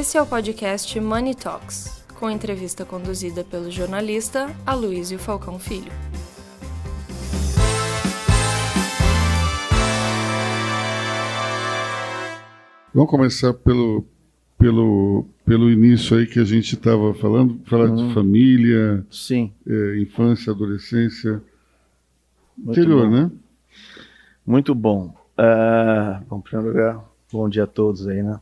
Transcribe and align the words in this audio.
Esse 0.00 0.16
é 0.16 0.22
o 0.22 0.26
podcast 0.26 0.98
Money 0.98 1.34
Talks, 1.34 2.02
com 2.18 2.30
entrevista 2.30 2.86
conduzida 2.86 3.44
pelo 3.44 3.70
jornalista 3.70 4.48
Aloysio 4.64 5.18
Falcão 5.18 5.58
Filho. 5.58 5.92
Vamos 12.92 13.10
começar 13.10 13.54
pelo, 13.54 14.04
pelo, 14.58 15.24
pelo 15.44 15.70
início 15.70 16.16
aí 16.16 16.26
que 16.26 16.40
a 16.40 16.44
gente 16.44 16.74
estava 16.74 17.14
falando, 17.14 17.60
falar 17.66 17.88
Uhum. 17.90 18.08
de 18.08 18.14
família, 18.14 19.06
Sim. 19.10 19.52
eh, 19.66 19.98
infância, 20.00 20.52
adolescência. 20.52 21.40
Muito 22.58 22.80
Interior, 22.80 23.06
bom. 23.08 23.10
né? 23.10 23.30
Muito 24.44 24.74
bom. 24.74 25.14
Ah, 25.38 26.20
bom, 26.28 26.38
em 26.38 26.40
primeiro 26.40 26.72
lugar, 26.72 27.04
bom 27.32 27.48
dia 27.48 27.62
a 27.64 27.66
todos 27.66 28.08
aí, 28.08 28.22
né? 28.22 28.40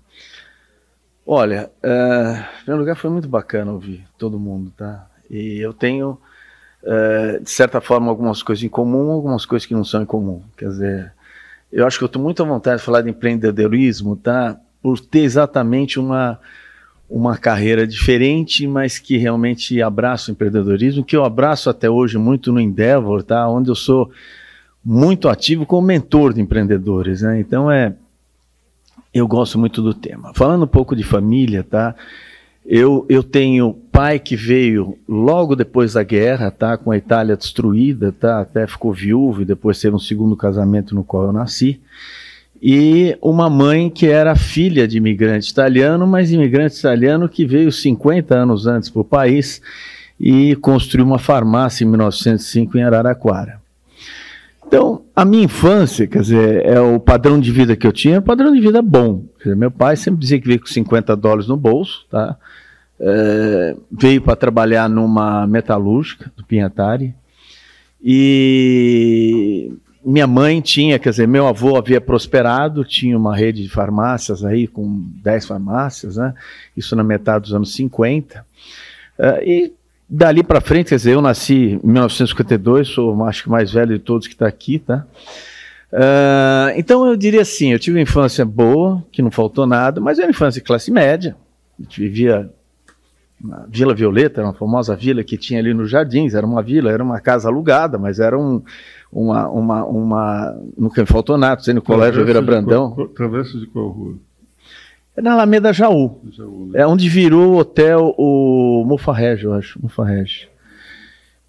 Olha, 1.30 1.70
ah, 1.82 2.48
em 2.54 2.62
primeiro 2.62 2.80
lugar, 2.80 2.96
foi 2.96 3.10
muito 3.10 3.28
bacana 3.28 3.70
ouvir 3.70 4.02
todo 4.16 4.38
mundo, 4.38 4.72
tá? 4.74 5.06
E 5.30 5.58
eu 5.58 5.74
tenho, 5.74 6.16
ah, 6.82 7.38
de 7.38 7.50
certa 7.50 7.82
forma, 7.82 8.08
algumas 8.08 8.42
coisas 8.42 8.64
em 8.64 8.68
comum, 8.70 9.10
algumas 9.10 9.44
coisas 9.44 9.66
que 9.66 9.74
não 9.74 9.84
são 9.84 10.00
em 10.00 10.06
comum. 10.06 10.40
Quer 10.56 10.68
dizer, 10.70 11.12
eu 11.70 11.86
acho 11.86 11.98
que 11.98 12.04
eu 12.04 12.06
estou 12.06 12.22
muito 12.22 12.42
à 12.42 12.46
vontade 12.46 12.78
de 12.78 12.86
falar 12.86 13.02
de 13.02 13.10
empreendedorismo, 13.10 14.16
tá? 14.16 14.56
Por 14.80 14.98
ter 15.00 15.18
exatamente 15.18 16.00
uma, 16.00 16.40
uma 17.10 17.36
carreira 17.36 17.86
diferente, 17.86 18.66
mas 18.66 18.98
que 18.98 19.18
realmente 19.18 19.82
abraça 19.82 20.30
o 20.30 20.32
empreendedorismo, 20.32 21.04
que 21.04 21.14
eu 21.14 21.26
abraço 21.26 21.68
até 21.68 21.90
hoje 21.90 22.16
muito 22.16 22.50
no 22.50 22.58
Endeavor, 22.58 23.22
tá? 23.22 23.46
Onde 23.50 23.68
eu 23.68 23.74
sou 23.74 24.10
muito 24.82 25.28
ativo 25.28 25.66
como 25.66 25.86
mentor 25.86 26.32
de 26.32 26.40
empreendedores, 26.40 27.20
né? 27.20 27.38
Então 27.38 27.70
é 27.70 27.92
eu 29.18 29.28
gosto 29.28 29.58
muito 29.58 29.82
do 29.82 29.94
tema. 29.94 30.32
Falando 30.34 30.64
um 30.64 30.68
pouco 30.68 30.96
de 30.96 31.02
família, 31.02 31.62
tá? 31.62 31.94
Eu, 32.64 33.06
eu 33.08 33.22
tenho 33.22 33.72
pai 33.90 34.18
que 34.18 34.36
veio 34.36 34.98
logo 35.08 35.56
depois 35.56 35.94
da 35.94 36.02
guerra, 36.02 36.50
tá? 36.50 36.76
Com 36.76 36.90
a 36.90 36.96
Itália 36.96 37.36
destruída, 37.36 38.12
tá? 38.12 38.40
Até 38.40 38.66
ficou 38.66 38.92
viúvo 38.92 39.42
e 39.42 39.44
depois 39.44 39.80
teve 39.80 39.96
um 39.96 39.98
segundo 39.98 40.36
casamento 40.36 40.94
no 40.94 41.02
qual 41.02 41.24
eu 41.24 41.32
nasci. 41.32 41.80
E 42.60 43.16
uma 43.22 43.48
mãe 43.48 43.88
que 43.88 44.06
era 44.06 44.34
filha 44.34 44.86
de 44.86 44.98
imigrante 44.98 45.50
italiano, 45.50 46.06
mas 46.06 46.32
imigrante 46.32 46.78
italiano 46.78 47.28
que 47.28 47.46
veio 47.46 47.70
50 47.70 48.34
anos 48.34 48.66
antes 48.66 48.90
para 48.90 49.00
o 49.00 49.04
país 49.04 49.62
e 50.18 50.56
construiu 50.56 51.06
uma 51.06 51.18
farmácia 51.18 51.84
em 51.84 51.88
1905 51.88 52.76
em 52.76 52.82
Araraquara. 52.82 53.57
Então, 54.68 55.06
a 55.16 55.24
minha 55.24 55.44
infância, 55.44 56.06
quer 56.06 56.20
dizer, 56.20 56.66
é 56.66 56.78
o 56.78 57.00
padrão 57.00 57.40
de 57.40 57.50
vida 57.50 57.74
que 57.74 57.86
eu 57.86 57.92
tinha, 57.92 58.20
padrão 58.20 58.52
de 58.52 58.60
vida 58.60 58.82
bom. 58.82 59.24
Dizer, 59.38 59.56
meu 59.56 59.70
pai 59.70 59.96
sempre 59.96 60.20
dizia 60.20 60.38
que 60.38 60.46
veio 60.46 60.60
com 60.60 60.66
50 60.66 61.16
dólares 61.16 61.48
no 61.48 61.56
bolso, 61.56 62.04
tá? 62.10 62.36
É, 63.00 63.74
veio 63.90 64.20
para 64.20 64.36
trabalhar 64.36 64.86
numa 64.86 65.46
metalúrgica 65.46 66.30
do 66.36 66.44
Pinhatari. 66.44 67.14
E 68.04 69.72
minha 70.04 70.26
mãe 70.26 70.60
tinha, 70.60 70.98
quer 70.98 71.10
dizer, 71.10 71.26
meu 71.26 71.46
avô 71.46 71.78
havia 71.78 71.98
prosperado, 71.98 72.84
tinha 72.84 73.16
uma 73.16 73.34
rede 73.34 73.62
de 73.62 73.70
farmácias 73.70 74.44
aí, 74.44 74.66
com 74.66 75.02
10 75.24 75.46
farmácias, 75.46 76.18
né? 76.18 76.34
Isso 76.76 76.94
na 76.94 77.02
metade 77.02 77.44
dos 77.44 77.54
anos 77.54 77.74
50. 77.74 78.44
É, 79.18 79.48
e 79.48 79.72
dali 80.08 80.42
para 80.42 80.60
frente, 80.60 80.88
quer 80.88 80.96
dizer, 80.96 81.14
eu 81.14 81.22
nasci 81.22 81.78
em 81.82 81.86
1952, 81.86 82.88
sou 82.88 83.24
acho 83.24 83.42
que 83.44 83.50
mais 83.50 83.70
velho 83.72 83.98
de 83.98 84.04
todos 84.04 84.26
que 84.26 84.34
está 84.34 84.46
aqui, 84.46 84.78
tá? 84.78 85.04
Ah, 85.92 86.72
então 86.76 87.06
eu 87.06 87.16
diria 87.16 87.42
assim, 87.42 87.72
eu 87.72 87.78
tive 87.78 87.96
uma 87.98 88.02
infância 88.02 88.44
boa, 88.44 89.02
que 89.10 89.22
não 89.22 89.30
faltou 89.30 89.66
nada, 89.66 90.00
mas 90.00 90.18
era 90.18 90.26
uma 90.26 90.30
infância 90.30 90.60
de 90.60 90.66
classe 90.66 90.90
média. 90.90 91.36
A 91.78 91.82
gente 91.82 92.00
vivia 92.00 92.50
na 93.42 93.64
Vila 93.68 93.94
Violeta, 93.94 94.40
era 94.40 94.48
uma 94.48 94.54
famosa 94.54 94.94
vila 94.96 95.22
que 95.22 95.36
tinha 95.38 95.60
ali 95.60 95.72
nos 95.72 95.90
Jardins, 95.90 96.34
era 96.34 96.44
uma 96.46 96.62
vila, 96.62 96.90
era 96.90 97.02
uma 97.02 97.20
casa 97.20 97.48
alugada, 97.48 97.96
mas 97.96 98.18
era 98.20 98.36
um, 98.38 98.60
uma, 99.12 99.48
uma, 99.48 99.84
uma, 99.84 100.56
nunca 100.76 101.00
me 101.00 101.06
faltou 101.06 101.38
nada, 101.38 101.60
no 101.72 101.80
Colégio 101.80 102.16
Oliveira 102.22 102.40
de 102.40 102.46
Brandão, 102.46 102.90
qual- 102.90 103.08
Travessa 103.08 103.58
de 103.58 103.66
qual 103.66 103.88
rua? 103.88 104.14
É 105.18 105.22
na 105.22 105.32
Alameda 105.32 105.72
Jaú, 105.72 106.20
Jaú, 106.30 106.70
né? 106.72 106.80
é 106.80 106.86
onde 106.86 107.08
virou 107.08 107.54
o 107.54 107.56
hotel 107.56 108.14
o 108.16 108.84
Mufarrege, 108.86 109.44
eu 109.44 109.52
acho, 109.52 109.80
Mufarrege. 109.82 110.48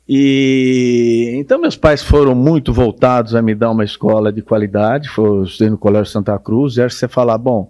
E 0.08 1.36
então 1.36 1.62
meus 1.62 1.76
pais 1.76 2.02
foram 2.02 2.34
muito 2.34 2.74
voltados 2.74 3.36
a 3.36 3.44
me 3.44 3.54
dar 3.54 3.70
uma 3.70 3.84
escola 3.84 4.34
de 4.34 4.42
qualidade, 4.42 5.08
foi, 5.08 5.30
eu 5.30 5.44
estudei 5.44 5.70
no 5.70 5.78
Colégio 5.78 6.12
Santa 6.12 6.38
Cruz, 6.40 6.78
e 6.78 6.82
acho 6.82 6.96
que 6.96 7.00
você 7.00 7.08
falar, 7.08 7.38
bom, 7.38 7.70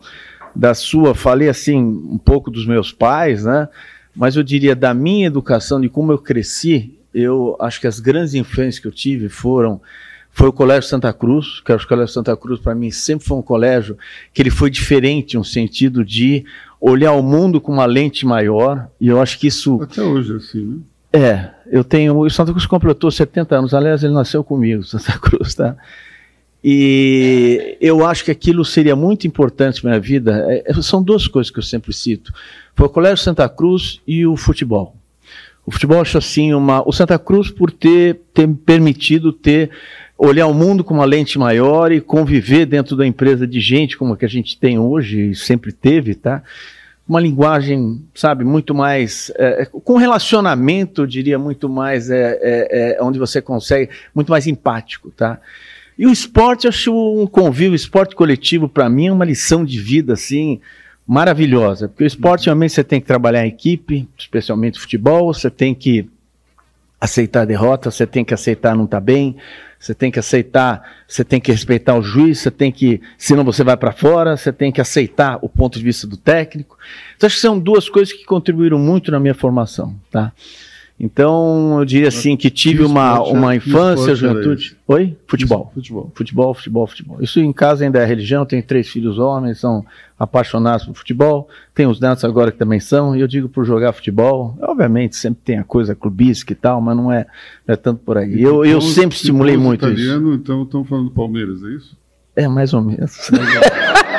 da 0.56 0.74
sua, 0.74 1.14
falei 1.14 1.50
assim 1.50 1.78
um 1.78 2.18
pouco 2.18 2.50
dos 2.50 2.66
meus 2.66 2.94
pais, 2.94 3.44
né? 3.44 3.68
Mas 4.16 4.38
eu 4.38 4.44
diria 4.44 4.76
da 4.76 4.94
minha 4.94 5.28
educação, 5.28 5.82
de 5.82 5.90
como 5.90 6.14
eu 6.14 6.18
cresci, 6.18 6.98
eu 7.14 7.58
acho 7.60 7.82
que 7.82 7.88
as 7.88 8.00
grandes 8.00 8.34
influências 8.34 8.80
que 8.80 8.88
eu 8.88 8.92
tive 8.92 9.28
foram 9.28 9.82
foi 10.32 10.48
o 10.48 10.54
Colégio 10.54 10.90
Santa 10.90 11.12
Cruz, 11.12 11.62
que 11.66 11.72
acho 11.72 11.86
que 11.86 11.94
o 11.94 11.96
Colégio 11.96 12.14
Santa 12.14 12.36
Cruz 12.38 12.60
para 12.60 12.74
mim 12.74 12.92
sempre 12.92 13.28
foi 13.28 13.38
um 13.38 13.42
colégio 13.42 13.98
que 14.34 14.42
ele 14.42 14.50
foi 14.50 14.70
diferente, 14.70 15.38
no 15.38 15.44
sentido 15.44 16.06
de 16.06 16.46
olhar 16.80 17.14
o 17.14 17.22
mundo 17.22 17.60
com 17.60 17.74
uma 17.74 17.86
lente 17.86 18.26
maior, 18.26 18.88
e 19.02 19.08
eu 19.08 19.22
acho 19.22 19.38
que 19.38 19.48
isso 19.48 19.82
Até 19.82 20.02
hoje, 20.02 20.36
assim, 20.36 20.66
né? 20.66 20.78
é, 21.12 21.50
eu 21.72 21.84
tenho. 21.84 22.18
O 22.18 22.30
Santa 22.30 22.52
Cruz 22.52 22.66
completou 22.66 23.12
70 23.12 23.56
anos. 23.56 23.74
Aliás, 23.74 24.04
ele 24.04 24.14
nasceu 24.14 24.44
comigo, 24.44 24.84
Santa 24.86 25.18
Cruz, 25.20 25.56
tá? 25.56 25.76
E 26.64 27.78
eu 27.80 28.06
acho 28.06 28.26
que 28.26 28.32
aquilo 28.32 28.66
seria 28.66 28.96
muito 28.96 29.26
importante 29.26 29.84
na 29.84 29.92
minha 29.92 30.02
vida. 30.02 30.46
É, 30.50 30.72
é, 30.72 30.82
são 30.82 31.02
duas 31.02 31.28
coisas 31.28 31.52
que 31.52 31.60
eu 31.60 31.64
sempre 31.64 31.94
cito: 31.94 32.34
foi 32.76 32.86
o 32.86 32.90
Colégio 32.90 33.24
Santa 33.24 33.48
Cruz 33.48 34.02
e 34.06 34.26
o 34.26 34.36
futebol. 34.36 34.96
O 35.66 35.72
futebol 35.72 36.02
acho 36.02 36.18
assim 36.18 36.54
uma. 36.54 36.88
O 36.88 36.92
Santa 36.92 37.18
Cruz 37.18 37.50
por 37.50 37.72
ter, 37.72 38.20
ter 38.34 38.48
me 38.48 38.56
permitido 38.56 39.32
ter 39.32 39.70
olhar 40.20 40.48
o 40.48 40.54
mundo 40.54 40.84
com 40.84 40.94
uma 40.94 41.06
lente 41.06 41.40
maior 41.40 41.92
e 41.94 42.02
conviver 42.02 42.66
dentro 42.66 42.96
da 42.96 43.08
empresa 43.08 43.48
de 43.48 43.62
gente 43.62 43.98
como 43.98 44.14
a 44.14 44.18
que 44.18 44.26
a 44.26 44.30
gente 44.30 44.60
tem 44.60 44.78
hoje 44.78 45.30
e 45.30 45.36
sempre 45.36 45.72
teve, 45.72 46.14
tá? 46.14 46.44
uma 47.08 47.20
linguagem, 47.20 48.06
sabe, 48.14 48.44
muito 48.44 48.76
mais, 48.76 49.32
é, 49.36 49.64
é, 49.64 49.66
com 49.66 49.98
relacionamento, 49.98 51.02
eu 51.02 51.08
diria, 51.08 51.40
muito 51.40 51.68
mais, 51.68 52.12
é, 52.12 52.38
é, 52.40 52.98
é, 53.00 53.04
onde 53.04 53.18
você 53.18 53.42
consegue, 53.42 53.90
muito 54.14 54.30
mais 54.30 54.46
empático, 54.46 55.10
tá? 55.10 55.40
E 55.98 56.06
o 56.06 56.12
esporte, 56.12 56.66
eu 56.66 56.70
acho 56.70 56.94
um 56.94 57.26
convívio, 57.26 57.74
esporte 57.74 58.16
coletivo, 58.16 58.70
para 58.70 58.88
mim, 58.88 59.08
é 59.08 59.12
uma 59.12 59.26
lição 59.26 59.66
de 59.66 59.80
vida, 59.80 60.14
assim, 60.14 60.62
maravilhosa, 61.08 61.88
porque 61.88 62.04
o 62.04 62.08
esporte, 62.08 62.46
realmente, 62.46 62.74
você 62.74 62.84
tem 62.84 63.02
que 63.02 63.08
trabalhar 63.08 63.44
em 63.44 63.50
equipe, 63.50 64.08
especialmente 64.16 64.80
futebol, 64.80 65.34
você 65.34 65.50
tem 65.50 65.74
que 65.74 66.08
aceitar 67.00 67.42
a 67.42 67.46
derrota, 67.46 67.90
você 67.90 68.06
tem 68.06 68.26
que 68.26 68.34
aceitar 68.34 68.76
não 68.76 68.86
estar 68.86 69.00
bem, 69.00 69.38
você 69.80 69.94
tem 69.94 70.12
que 70.12 70.20
aceitar, 70.20 70.84
você 71.08 71.24
tem 71.24 71.40
que 71.40 71.52
respeitar 71.52 71.96
o 71.96 72.02
juiz, 72.02 72.40
você 72.40 72.52
tem 72.52 72.72
que, 72.72 73.02
senão 73.18 73.46
você 73.46 73.64
vai 73.64 73.78
para 73.78 73.94
fora, 73.94 74.36
você 74.36 74.52
tem 74.52 74.72
que 74.72 74.82
aceitar 74.82 75.40
o 75.42 75.48
ponto 75.48 75.80
de 75.80 75.86
vista 75.86 76.06
do 76.06 76.18
técnico. 76.18 76.78
Então, 77.16 77.28
acho 77.28 77.38
que 77.38 77.42
são 77.42 77.58
duas 77.58 77.88
coisas 77.88 78.14
que 78.14 78.26
contribuíram 78.26 78.78
muito 78.78 79.10
na 79.10 79.20
minha 79.20 79.34
formação, 79.34 79.96
tá? 80.12 80.34
Então, 81.00 81.80
eu 81.80 81.86
diria 81.86 82.10
assim 82.10 82.36
que 82.36 82.50
tive 82.50 82.84
uma, 82.84 83.14
esporte 83.14 83.30
é- 83.30 83.38
uma 83.38 83.56
infância, 83.56 84.16
juventude. 84.16 84.76
Oi? 84.86 85.16
Futebol. 85.26 85.72
Futebol. 85.74 86.12
Futebol, 86.14 86.54
futebol, 86.54 86.88
futebol. 86.88 87.18
Isso 87.22 87.40
em 87.40 87.54
casa 87.54 87.86
ainda 87.86 88.00
é 88.00 88.06
religião, 88.06 88.46
tenho 88.46 88.62
três 88.62 88.90
filhos 88.90 89.18
homens, 89.18 89.60
são 89.60 89.86
apaixonados 90.20 90.86
por 90.86 90.98
futebol, 90.98 91.48
tenho 91.74 91.90
os 91.90 92.02
netos 92.02 92.26
agora 92.26 92.52
que 92.52 92.58
também 92.58 92.82
são, 92.82 93.16
e 93.16 93.22
eu 93.22 93.28
digo 93.28 93.48
por 93.48 93.64
jogar 93.64 93.94
futebol, 93.94 94.58
obviamente 94.62 95.16
sempre 95.16 95.40
tem 95.46 95.58
a 95.58 95.64
coisa 95.64 95.96
clubística 95.96 96.52
e 96.52 96.56
tal, 96.56 96.82
mas 96.82 96.98
não 96.98 97.10
é, 97.10 97.26
não 97.66 97.74
é 97.74 97.78
tanto 97.78 98.02
por 98.04 98.18
aí. 98.18 98.42
Eu, 98.42 98.66
eu 98.66 98.82
sempre 98.82 99.16
se 99.16 99.24
estimulei 99.24 99.56
muito 99.56 99.86
isso. 99.86 99.94
italiano, 99.94 100.34
então 100.34 100.64
estão 100.64 100.84
falando 100.84 101.06
do 101.06 101.12
Palmeiras, 101.12 101.64
é 101.64 101.70
isso? 101.70 101.98
É, 102.36 102.48
mais 102.50 102.74
ou 102.74 102.82
menos. 102.82 103.32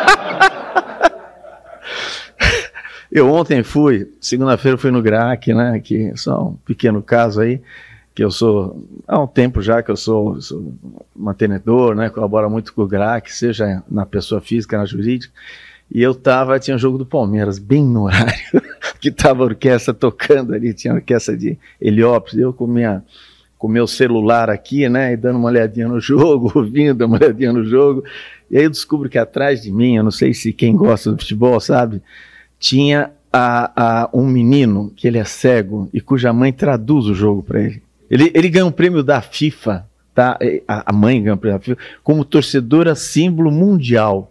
eu 3.10 3.28
ontem 3.30 3.62
fui, 3.62 4.08
segunda-feira 4.20 4.78
fui 4.78 4.90
no 4.90 5.02
GRAC, 5.02 5.52
né, 5.52 5.80
que 5.80 6.16
só 6.16 6.48
um 6.48 6.54
pequeno 6.64 7.02
caso 7.02 7.40
aí, 7.40 7.60
que 8.14 8.22
eu 8.22 8.30
sou, 8.30 8.86
há 9.06 9.20
um 9.20 9.26
tempo 9.26 9.60
já 9.60 9.82
que 9.82 9.90
eu 9.90 9.96
sou, 9.96 10.40
sou 10.40 10.72
mantenedor, 11.14 11.94
né, 11.94 12.08
colaboro 12.08 12.48
muito 12.48 12.72
com 12.72 12.82
o 12.82 12.86
GRAC, 12.86 13.32
seja 13.32 13.82
na 13.90 14.06
pessoa 14.06 14.40
física, 14.40 14.78
na 14.78 14.84
jurídica, 14.84 15.32
e 15.92 16.00
eu 16.00 16.14
tava, 16.14 16.58
tinha 16.60 16.78
jogo 16.78 16.98
do 16.98 17.06
Palmeiras, 17.06 17.58
bem 17.58 17.84
no 17.84 18.04
horário, 18.06 18.62
que 19.00 19.10
tava 19.10 19.42
a 19.42 19.46
orquestra 19.46 19.92
tocando 19.92 20.54
ali, 20.54 20.72
tinha 20.72 20.92
a 20.92 20.96
orquestra 20.96 21.36
de 21.36 21.58
Heliópolis, 21.80 22.38
eu 22.38 22.52
com 22.52 22.66
minha 22.66 23.02
com 23.58 23.68
meu 23.68 23.86
celular 23.86 24.48
aqui, 24.48 24.88
né, 24.88 25.12
e 25.12 25.16
dando 25.18 25.38
uma 25.38 25.48
olhadinha 25.48 25.86
no 25.86 26.00
jogo, 26.00 26.50
ouvindo 26.56 27.04
uma 27.04 27.18
olhadinha 27.18 27.52
no 27.52 27.62
jogo, 27.62 28.02
e 28.50 28.56
aí 28.56 28.64
eu 28.64 28.70
descubro 28.70 29.06
que 29.06 29.18
atrás 29.18 29.60
de 29.60 29.70
mim, 29.70 29.96
eu 29.96 30.02
não 30.02 30.10
sei 30.10 30.32
se 30.32 30.50
quem 30.50 30.74
gosta 30.74 31.12
do 31.12 31.18
futebol 31.18 31.60
sabe, 31.60 32.00
tinha 32.60 33.10
a, 33.32 34.02
a, 34.02 34.10
um 34.12 34.26
menino 34.26 34.92
que 34.94 35.08
ele 35.08 35.18
é 35.18 35.24
cego 35.24 35.88
e 35.92 36.00
cuja 36.00 36.32
mãe 36.32 36.52
traduz 36.52 37.06
o 37.06 37.14
jogo 37.14 37.42
para 37.42 37.60
ele. 37.60 37.82
ele. 38.10 38.30
Ele 38.34 38.48
ganha 38.50 38.66
um 38.66 38.70
prêmio 38.70 39.02
da 39.02 39.20
FIFA, 39.22 39.88
tá? 40.14 40.38
A, 40.68 40.90
a 40.90 40.92
mãe 40.92 41.22
ganha 41.22 41.34
um 41.34 41.38
prêmio 41.38 41.58
da 41.58 41.64
FIFA 41.64 41.78
como 42.04 42.24
torcedora 42.24 42.94
símbolo 42.94 43.50
mundial. 43.50 44.30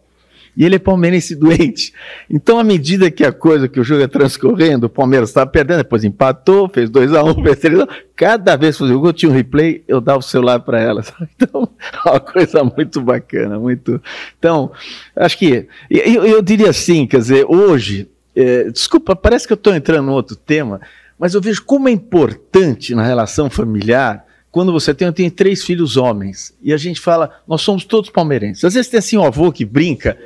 E 0.57 0.65
ele 0.65 0.75
é 0.75 0.79
palmeirense 0.79 1.35
doente. 1.35 1.93
Então, 2.29 2.59
à 2.59 2.65
medida 2.65 3.09
que 3.09 3.23
a 3.23 3.31
coisa, 3.31 3.69
que 3.69 3.79
o 3.79 3.83
jogo 3.83 4.03
é 4.03 4.07
transcorrendo, 4.07 4.87
o 4.87 4.89
Palmeiras 4.89 5.29
estava 5.29 5.49
perdendo, 5.49 5.77
depois 5.77 6.03
empatou, 6.03 6.67
fez 6.67 6.89
2x1, 6.89 7.37
um, 7.37 7.43
fez 7.43 7.59
3x1. 7.59 7.87
Cada 8.13 8.57
vez 8.57 8.75
que 8.75 8.83
eu 8.83 9.13
tinha 9.13 9.31
um 9.31 9.33
replay, 9.33 9.83
eu 9.87 10.01
dava 10.01 10.19
o 10.19 10.21
celular 10.21 10.59
para 10.59 10.81
ela. 10.81 11.01
Sabe? 11.03 11.29
Então, 11.33 11.69
é 12.05 12.09
uma 12.09 12.19
coisa 12.19 12.63
muito 12.63 12.99
bacana, 12.99 13.57
muito. 13.57 14.01
Então, 14.37 14.71
acho 15.15 15.37
que. 15.37 15.65
Eu, 15.89 16.25
eu 16.25 16.41
diria 16.41 16.71
assim, 16.71 17.07
quer 17.07 17.19
dizer, 17.19 17.45
hoje. 17.47 18.09
É, 18.41 18.71
desculpa, 18.71 19.17
parece 19.17 19.45
que 19.45 19.51
eu 19.51 19.55
estou 19.55 19.75
entrando 19.75 20.09
em 20.09 20.13
outro 20.13 20.33
tema, 20.33 20.79
mas 21.19 21.33
eu 21.33 21.41
vejo 21.41 21.61
como 21.65 21.89
é 21.89 21.91
importante 21.91 22.95
na 22.95 23.03
relação 23.03 23.49
familiar 23.49 24.25
quando 24.49 24.71
você 24.71 24.93
tem, 24.93 25.07
eu 25.09 25.13
tenho 25.13 25.29
três 25.29 25.61
filhos 25.61 25.97
homens, 25.97 26.55
e 26.63 26.71
a 26.71 26.77
gente 26.77 27.01
fala, 27.01 27.41
nós 27.45 27.61
somos 27.61 27.83
todos 27.83 28.09
palmeirenses. 28.09 28.63
Às 28.63 28.75
vezes 28.75 28.89
tem 28.89 28.97
assim 28.97 29.17
um 29.17 29.25
avô 29.25 29.51
que 29.51 29.65
brinca 29.65 30.17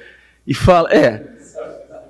e 0.45 0.53
fala, 0.53 0.93
é, 0.93 1.23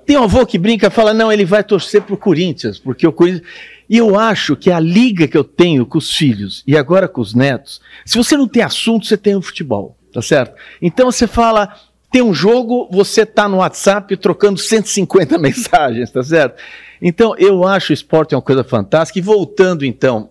tem 0.04 0.18
um 0.18 0.24
avô 0.24 0.44
que 0.44 0.58
brinca 0.58 0.88
e 0.88 0.90
fala, 0.90 1.14
não, 1.14 1.32
ele 1.32 1.46
vai 1.46 1.64
torcer 1.64 2.02
para 2.02 2.14
o 2.14 2.18
Corinthians, 2.18 2.78
porque 2.78 3.06
o 3.06 3.12
Corinthians... 3.12 3.46
E 3.88 3.96
eu 3.96 4.18
acho 4.18 4.56
que 4.56 4.70
a 4.70 4.78
liga 4.78 5.26
que 5.26 5.38
eu 5.38 5.44
tenho 5.44 5.86
com 5.86 5.96
os 5.96 6.14
filhos 6.14 6.62
e 6.66 6.76
agora 6.76 7.08
com 7.08 7.22
os 7.22 7.34
netos, 7.34 7.80
se 8.04 8.18
você 8.18 8.36
não 8.36 8.46
tem 8.46 8.62
assunto, 8.62 9.06
você 9.06 9.16
tem 9.16 9.34
o 9.34 9.42
futebol, 9.42 9.96
tá 10.12 10.20
certo? 10.20 10.54
Então 10.82 11.10
você 11.10 11.26
fala, 11.26 11.74
tem 12.14 12.22
um 12.22 12.32
jogo, 12.32 12.88
você 12.92 13.22
está 13.22 13.48
no 13.48 13.56
WhatsApp 13.56 14.16
trocando 14.16 14.56
150 14.56 15.34
mensagens, 15.36 16.12
tá 16.12 16.22
certo? 16.22 16.62
Então 17.02 17.34
eu 17.36 17.66
acho 17.66 17.90
o 17.90 17.92
esporte 17.92 18.36
uma 18.36 18.40
coisa 18.40 18.62
fantástica. 18.62 19.18
E 19.18 19.22
voltando 19.22 19.84
então 19.84 20.30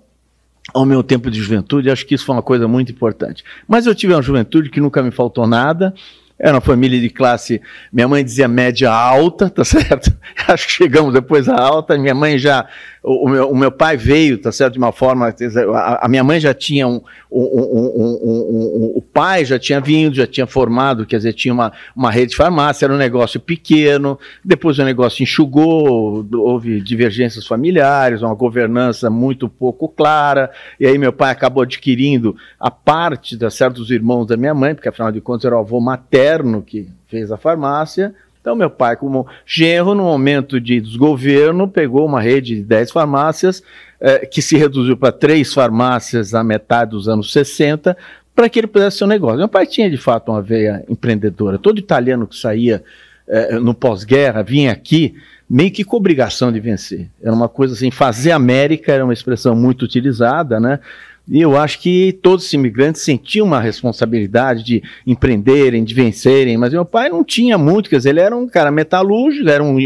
ao 0.73 0.85
meu 0.85 1.03
tempo 1.03 1.29
de 1.29 1.41
juventude, 1.41 1.91
acho 1.91 2.05
que 2.05 2.15
isso 2.15 2.23
foi 2.23 2.37
uma 2.37 2.41
coisa 2.41 2.69
muito 2.69 2.93
importante. 2.93 3.43
Mas 3.67 3.85
eu 3.85 3.93
tive 3.93 4.13
uma 4.13 4.21
juventude 4.21 4.69
que 4.69 4.79
nunca 4.79 5.03
me 5.03 5.11
faltou 5.11 5.45
nada, 5.45 5.93
era 6.39 6.53
uma 6.55 6.61
família 6.61 7.01
de 7.01 7.09
classe, 7.09 7.61
minha 7.91 8.07
mãe 8.07 8.23
dizia 8.23 8.47
média 8.47 8.89
alta, 8.89 9.49
tá 9.49 9.65
certo? 9.65 10.09
Acho 10.47 10.65
que 10.65 10.71
chegamos 10.71 11.13
depois 11.13 11.49
à 11.49 11.59
alta, 11.59 11.97
minha 11.97 12.15
mãe 12.15 12.37
já, 12.37 12.65
o, 13.03 13.27
meu, 13.27 13.49
o 13.49 13.55
meu, 13.55 13.69
pai 13.69 13.97
veio, 13.97 14.37
tá 14.37 14.49
certo, 14.49 14.73
de 14.73 14.79
uma 14.79 14.93
forma, 14.93 15.35
a, 15.75 16.05
a 16.05 16.07
minha 16.07 16.23
mãe 16.23 16.39
já 16.39 16.53
tinha 16.53 16.87
um, 16.87 17.01
um, 17.29 17.35
um, 17.35 18.93
o 18.95 19.01
pai 19.01 19.43
já 19.43 19.59
tinha 19.59 19.81
vindo, 19.81 20.15
já 20.15 20.25
tinha 20.25 20.47
formado, 20.47 21.05
quer 21.05 21.17
dizer, 21.17 21.33
tinha 21.33 21.53
uma, 21.53 21.73
uma 21.93 22.09
rede 22.09 22.31
de 22.31 22.37
farmácia, 22.37 22.85
era 22.85 22.93
um 22.93 22.97
negócio 22.97 23.41
pequeno, 23.41 24.17
depois 24.43 24.79
o 24.79 24.85
negócio 24.85 25.21
enxugou, 25.21 26.25
houve 26.33 26.79
divergências 26.79 27.45
familiares, 27.45 28.21
uma 28.21 28.33
governança 28.33 29.09
muito 29.09 29.49
pouco 29.49 29.89
clara, 29.89 30.49
e 30.79 30.87
aí 30.87 30.97
meu 30.97 31.11
pai 31.11 31.31
acabou 31.31 31.63
adquirindo 31.63 32.37
a 32.57 32.71
parte, 32.71 33.37
tá 33.37 33.49
certo, 33.49 33.81
dos 33.81 33.91
irmãos 33.91 34.25
da 34.25 34.37
minha 34.37 34.53
mãe, 34.53 34.73
porque 34.73 34.87
afinal 34.87 35.11
de 35.11 35.19
contas 35.19 35.43
era 35.43 35.57
o 35.57 35.59
avô 35.59 35.81
materno, 35.81 36.61
que 36.61 36.87
fez 37.09 37.33
a 37.33 37.37
farmácia. 37.37 38.15
Então, 38.43 38.57
meu 38.57 38.69
pai, 38.69 38.97
como 38.97 39.25
genro, 39.45 39.95
no 39.95 40.03
momento 40.03 40.59
de 40.59 40.81
desgoverno, 40.81 41.65
pegou 41.65 42.05
uma 42.05 42.19
rede 42.19 42.57
de 42.57 42.61
10 42.63 42.91
farmácias, 42.91 43.63
eh, 44.01 44.25
que 44.25 44.41
se 44.41 44.57
reduziu 44.57 44.97
para 44.97 45.13
três 45.13 45.53
farmácias 45.53 46.33
na 46.33 46.43
metade 46.43 46.91
dos 46.91 47.07
anos 47.07 47.31
60, 47.31 47.95
para 48.35 48.49
que 48.49 48.59
ele 48.59 48.67
pudesse 48.67 48.97
ser 48.97 49.05
um 49.05 49.07
negócio. 49.07 49.37
Meu 49.37 49.47
pai 49.47 49.65
tinha, 49.65 49.89
de 49.89 49.95
fato, 49.95 50.29
uma 50.29 50.41
veia 50.41 50.83
empreendedora. 50.89 51.57
Todo 51.57 51.79
italiano 51.79 52.27
que 52.27 52.35
saía 52.35 52.83
eh, 53.29 53.57
no 53.59 53.73
pós-guerra 53.73 54.43
vinha 54.43 54.73
aqui 54.73 55.15
meio 55.49 55.71
que 55.71 55.85
com 55.85 55.95
obrigação 55.95 56.51
de 56.51 56.59
vencer. 56.59 57.07
Era 57.21 57.33
uma 57.33 57.47
coisa 57.47 57.75
assim, 57.75 57.91
fazer 57.91 58.31
América 58.31 58.91
era 58.91 59.05
uma 59.05 59.13
expressão 59.13 59.55
muito 59.55 59.83
utilizada, 59.83 60.59
né? 60.59 60.81
E 61.27 61.39
eu 61.39 61.57
acho 61.57 61.79
que 61.79 62.11
todos 62.21 62.45
os 62.45 62.53
imigrantes 62.53 63.01
sentiam 63.01 63.47
uma 63.47 63.61
responsabilidade 63.61 64.63
de 64.63 64.83
empreenderem, 65.07 65.83
de 65.83 65.93
vencerem, 65.93 66.57
mas 66.57 66.73
meu 66.73 66.83
pai 66.83 67.07
não 67.07 67.23
tinha 67.23 67.57
muito, 67.57 67.89
quer 67.89 67.97
dizer, 67.97 68.09
ele 68.09 68.19
era 68.19 68.35
um 68.35 68.47
cara 68.47 68.69
metalúrgico, 68.69 69.49
era 69.49 69.63
um, 69.63 69.77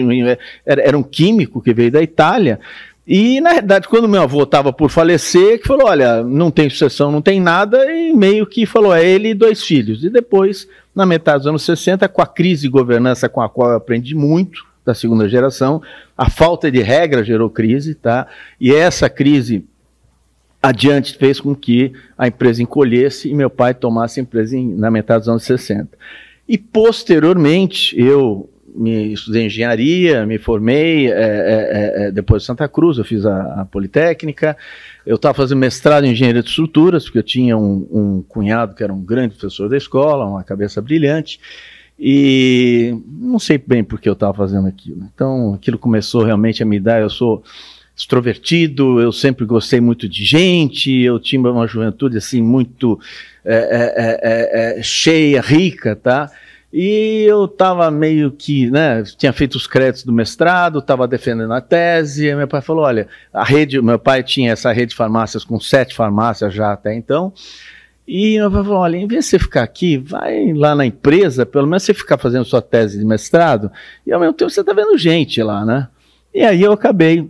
era, 0.65 0.81
era 0.81 0.97
um 0.97 1.03
químico 1.03 1.61
que 1.61 1.73
veio 1.73 1.91
da 1.91 2.01
Itália, 2.01 2.59
e, 3.07 3.39
na 3.39 3.53
verdade, 3.53 3.87
quando 3.87 4.09
meu 4.09 4.21
avô 4.21 4.43
estava 4.43 4.73
por 4.73 4.89
falecer, 4.89 5.61
que 5.61 5.67
falou: 5.67 5.87
olha, 5.87 6.21
não 6.21 6.51
tem 6.51 6.69
sucessão, 6.69 7.09
não 7.09 7.21
tem 7.21 7.39
nada, 7.39 7.89
e 7.89 8.11
meio 8.11 8.45
que 8.45 8.65
falou: 8.65 8.93
é 8.93 9.05
ele 9.05 9.29
e 9.29 9.33
dois 9.33 9.63
filhos. 9.63 10.03
E 10.03 10.09
depois, 10.09 10.67
na 10.93 11.05
metade 11.05 11.37
dos 11.37 11.47
anos 11.47 11.63
60, 11.63 12.05
com 12.09 12.21
a 12.21 12.27
crise 12.27 12.63
de 12.63 12.67
governança 12.69 13.29
com 13.29 13.39
a 13.39 13.47
qual 13.47 13.69
eu 13.69 13.77
aprendi 13.77 14.13
muito, 14.13 14.65
da 14.85 14.93
segunda 14.93 15.27
geração, 15.27 15.81
a 16.17 16.29
falta 16.29 16.69
de 16.69 16.81
regra 16.81 17.23
gerou 17.23 17.49
crise, 17.49 17.93
tá? 17.93 18.27
E 18.59 18.73
essa 18.73 19.09
crise 19.09 19.65
adiante 20.67 21.17
fez 21.17 21.39
com 21.39 21.55
que 21.55 21.93
a 22.17 22.27
empresa 22.27 22.61
encolhesse 22.61 23.29
e 23.29 23.33
meu 23.33 23.49
pai 23.49 23.73
tomasse 23.73 24.19
a 24.19 24.23
empresa 24.23 24.57
em, 24.57 24.75
na 24.75 24.91
metade 24.91 25.19
dos 25.19 25.29
anos 25.29 25.43
60. 25.43 25.97
E 26.47 26.57
posteriormente, 26.57 27.97
eu 27.99 28.49
me 28.75 29.13
estudei 29.13 29.45
engenharia, 29.45 30.25
me 30.25 30.37
formei, 30.37 31.11
é, 31.11 31.11
é, 31.11 31.15
é, 31.15 32.07
é 32.07 32.11
depois 32.11 32.43
de 32.43 32.47
Santa 32.47 32.67
Cruz, 32.67 32.97
eu 32.97 33.05
fiz 33.05 33.25
a, 33.25 33.61
a 33.61 33.65
Politécnica, 33.65 34.55
eu 35.05 35.15
estava 35.15 35.33
fazendo 35.33 35.57
mestrado 35.57 36.05
em 36.05 36.11
engenharia 36.11 36.43
de 36.43 36.49
estruturas, 36.49 37.05
porque 37.05 37.19
eu 37.19 37.23
tinha 37.23 37.57
um, 37.57 37.87
um, 37.91 38.23
cunhado 38.27 38.75
que 38.75 38.83
era 38.83 38.93
um 38.93 39.01
grande 39.01 39.35
professor 39.35 39.69
da 39.69 39.77
escola, 39.77 40.25
uma 40.25 40.43
cabeça 40.43 40.81
brilhante, 40.81 41.39
e 41.97 42.95
não 43.07 43.39
sei 43.39 43.57
bem 43.57 43.83
por 43.83 43.99
que 43.99 44.07
eu 44.07 44.13
estava 44.13 44.33
fazendo 44.33 44.67
aquilo. 44.67 45.07
Então, 45.13 45.53
aquilo 45.55 45.79
começou 45.79 46.23
realmente 46.23 46.61
a 46.61 46.65
me 46.65 46.79
dar, 46.79 47.01
eu 47.01 47.09
sou 47.09 47.41
extrovertido, 47.97 49.01
eu 49.01 49.11
sempre 49.11 49.43
gostei 49.43 49.81
muito 49.81 50.07
de 50.07 50.23
gente, 50.23 50.91
eu 50.91 51.19
tinha 51.19 51.41
uma 51.41 51.65
juventude 51.65 52.15
assim 52.15 52.43
muito 52.43 52.99
é, 53.43 53.55
é, 53.55 54.79
é, 54.79 54.83
cheia, 54.83 55.41
rica, 55.41 55.95
tá? 55.95 56.29
E 56.71 57.23
eu 57.27 57.45
estava 57.45 57.89
meio 57.89 58.29
que, 58.29 58.69
né, 58.69 59.01
tinha 59.17 59.33
feito 59.33 59.55
os 59.55 59.65
créditos 59.65 60.03
do 60.03 60.13
mestrado, 60.13 60.77
estava 60.77 61.07
defendendo 61.07 61.53
a 61.53 61.61
tese, 61.61 62.35
meu 62.35 62.47
pai 62.47 62.61
falou, 62.61 62.85
olha, 62.85 63.07
a 63.33 63.43
rede, 63.43 63.81
meu 63.81 63.97
pai 63.97 64.21
tinha 64.21 64.51
essa 64.51 64.71
rede 64.71 64.91
de 64.91 64.95
farmácias 64.95 65.43
com 65.43 65.59
sete 65.59 65.95
farmácias 65.95 66.53
já 66.53 66.73
até 66.73 66.93
então, 66.93 67.33
e 68.07 68.37
meu 68.37 68.51
pai 68.51 68.63
falou, 68.63 68.79
olha, 68.79 68.97
em 68.97 69.07
vez 69.07 69.25
de 69.25 69.31
você 69.31 69.39
ficar 69.39 69.63
aqui, 69.63 69.97
vai 69.97 70.53
lá 70.53 70.75
na 70.75 70.85
empresa, 70.85 71.47
pelo 71.47 71.65
menos 71.65 71.81
você 71.81 71.95
ficar 71.95 72.19
fazendo 72.19 72.45
sua 72.45 72.61
tese 72.61 72.99
de 72.99 73.05
mestrado, 73.05 73.71
e 74.05 74.11
ao 74.11 74.19
mesmo 74.19 74.33
tempo 74.33 74.51
você 74.51 74.59
está 74.59 74.73
vendo 74.73 74.95
gente 74.99 75.41
lá, 75.41 75.65
né? 75.65 75.87
E 76.31 76.43
aí 76.43 76.61
eu 76.61 76.73
acabei 76.73 77.27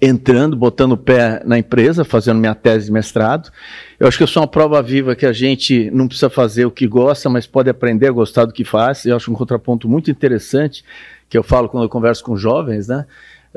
entrando, 0.00 0.56
botando 0.56 0.92
o 0.92 0.96
pé 0.96 1.42
na 1.44 1.58
empresa, 1.58 2.04
fazendo 2.04 2.38
minha 2.38 2.54
tese 2.54 2.86
de 2.86 2.92
mestrado. 2.92 3.50
Eu 3.98 4.06
acho 4.06 4.16
que 4.16 4.22
eu 4.22 4.28
sou 4.28 4.42
uma 4.42 4.48
prova 4.48 4.80
viva 4.80 5.16
que 5.16 5.26
a 5.26 5.32
gente 5.32 5.90
não 5.90 6.06
precisa 6.06 6.30
fazer 6.30 6.64
o 6.64 6.70
que 6.70 6.86
gosta, 6.86 7.28
mas 7.28 7.46
pode 7.46 7.68
aprender 7.68 8.06
a 8.06 8.12
gostar 8.12 8.44
do 8.44 8.52
que 8.52 8.64
faz. 8.64 9.04
Eu 9.04 9.16
acho 9.16 9.30
um 9.30 9.34
contraponto 9.34 9.88
muito 9.88 10.10
interessante 10.10 10.84
que 11.28 11.36
eu 11.36 11.42
falo 11.42 11.68
quando 11.68 11.84
eu 11.84 11.88
converso 11.88 12.22
com 12.22 12.36
jovens, 12.36 12.88
né? 12.88 13.06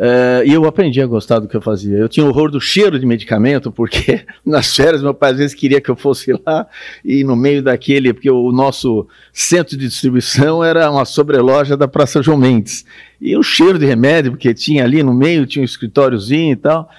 Uh, 0.01 0.41
e 0.43 0.51
eu 0.51 0.65
aprendi 0.65 0.99
a 0.99 1.05
gostar 1.05 1.37
do 1.37 1.47
que 1.47 1.55
eu 1.55 1.61
fazia. 1.61 1.95
Eu 1.95 2.09
tinha 2.09 2.25
horror 2.25 2.49
do 2.49 2.59
cheiro 2.59 2.97
de 2.97 3.05
medicamento, 3.05 3.71
porque 3.71 4.25
nas 4.43 4.75
férias 4.75 5.03
meu 5.03 5.13
pai 5.13 5.29
às 5.29 5.37
vezes 5.37 5.53
queria 5.53 5.79
que 5.79 5.91
eu 5.91 5.95
fosse 5.95 6.33
lá 6.43 6.65
e 7.05 7.23
no 7.23 7.35
meio 7.35 7.61
daquele, 7.61 8.11
porque 8.11 8.31
o 8.31 8.51
nosso 8.51 9.07
centro 9.31 9.77
de 9.77 9.87
distribuição 9.87 10.63
era 10.63 10.89
uma 10.89 11.05
sobreloja 11.05 11.77
da 11.77 11.87
Praça 11.87 12.19
João 12.19 12.35
Mendes. 12.35 12.83
E 13.21 13.37
o 13.37 13.43
cheiro 13.43 13.77
de 13.77 13.85
remédio, 13.85 14.31
porque 14.31 14.55
tinha 14.55 14.83
ali 14.83 15.03
no 15.03 15.13
meio, 15.13 15.45
tinha 15.45 15.61
um 15.61 15.65
escritóriozinho 15.65 16.53
e 16.53 16.55
tal. 16.55 16.89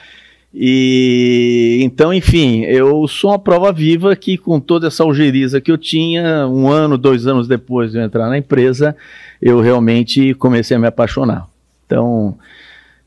E 0.55 1.81
então, 1.83 2.15
enfim, 2.15 2.63
eu 2.67 3.09
sou 3.09 3.31
uma 3.31 3.39
prova 3.39 3.73
viva 3.73 4.15
que, 4.15 4.39
com 4.39 4.61
toda 4.61 4.87
essa 4.87 5.03
algeriza 5.03 5.61
que 5.61 5.73
eu 5.73 5.79
tinha, 5.79 6.47
um 6.47 6.69
ano, 6.69 6.97
dois 6.97 7.27
anos 7.27 7.49
depois 7.49 7.91
de 7.91 7.99
eu 7.99 8.05
entrar 8.05 8.29
na 8.29 8.39
empresa, 8.39 8.95
eu 9.41 9.61
realmente 9.61 10.35
comecei 10.35 10.77
a 10.77 10.81
me 10.81 10.87
apaixonar. 10.87 11.49
Então, 11.85 12.39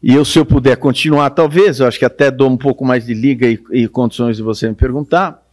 e 0.06 0.14
eu, 0.14 0.24
se 0.24 0.38
eu 0.38 0.46
puder 0.46 0.78
continuar, 0.78 1.32
talvez, 1.32 1.80
eu 1.80 1.88
acho 1.88 1.98
que 1.98 2.06
até 2.06 2.30
dou 2.30 2.48
um 2.48 2.56
pouco 2.56 2.86
mais 2.86 3.08
de 3.08 3.16
liga 3.16 3.48
e, 3.48 3.60
e 3.72 3.88
condições 3.88 4.38
de 4.38 4.44
você 4.44 4.70
me 4.70 4.76
perguntar. 4.76 5.44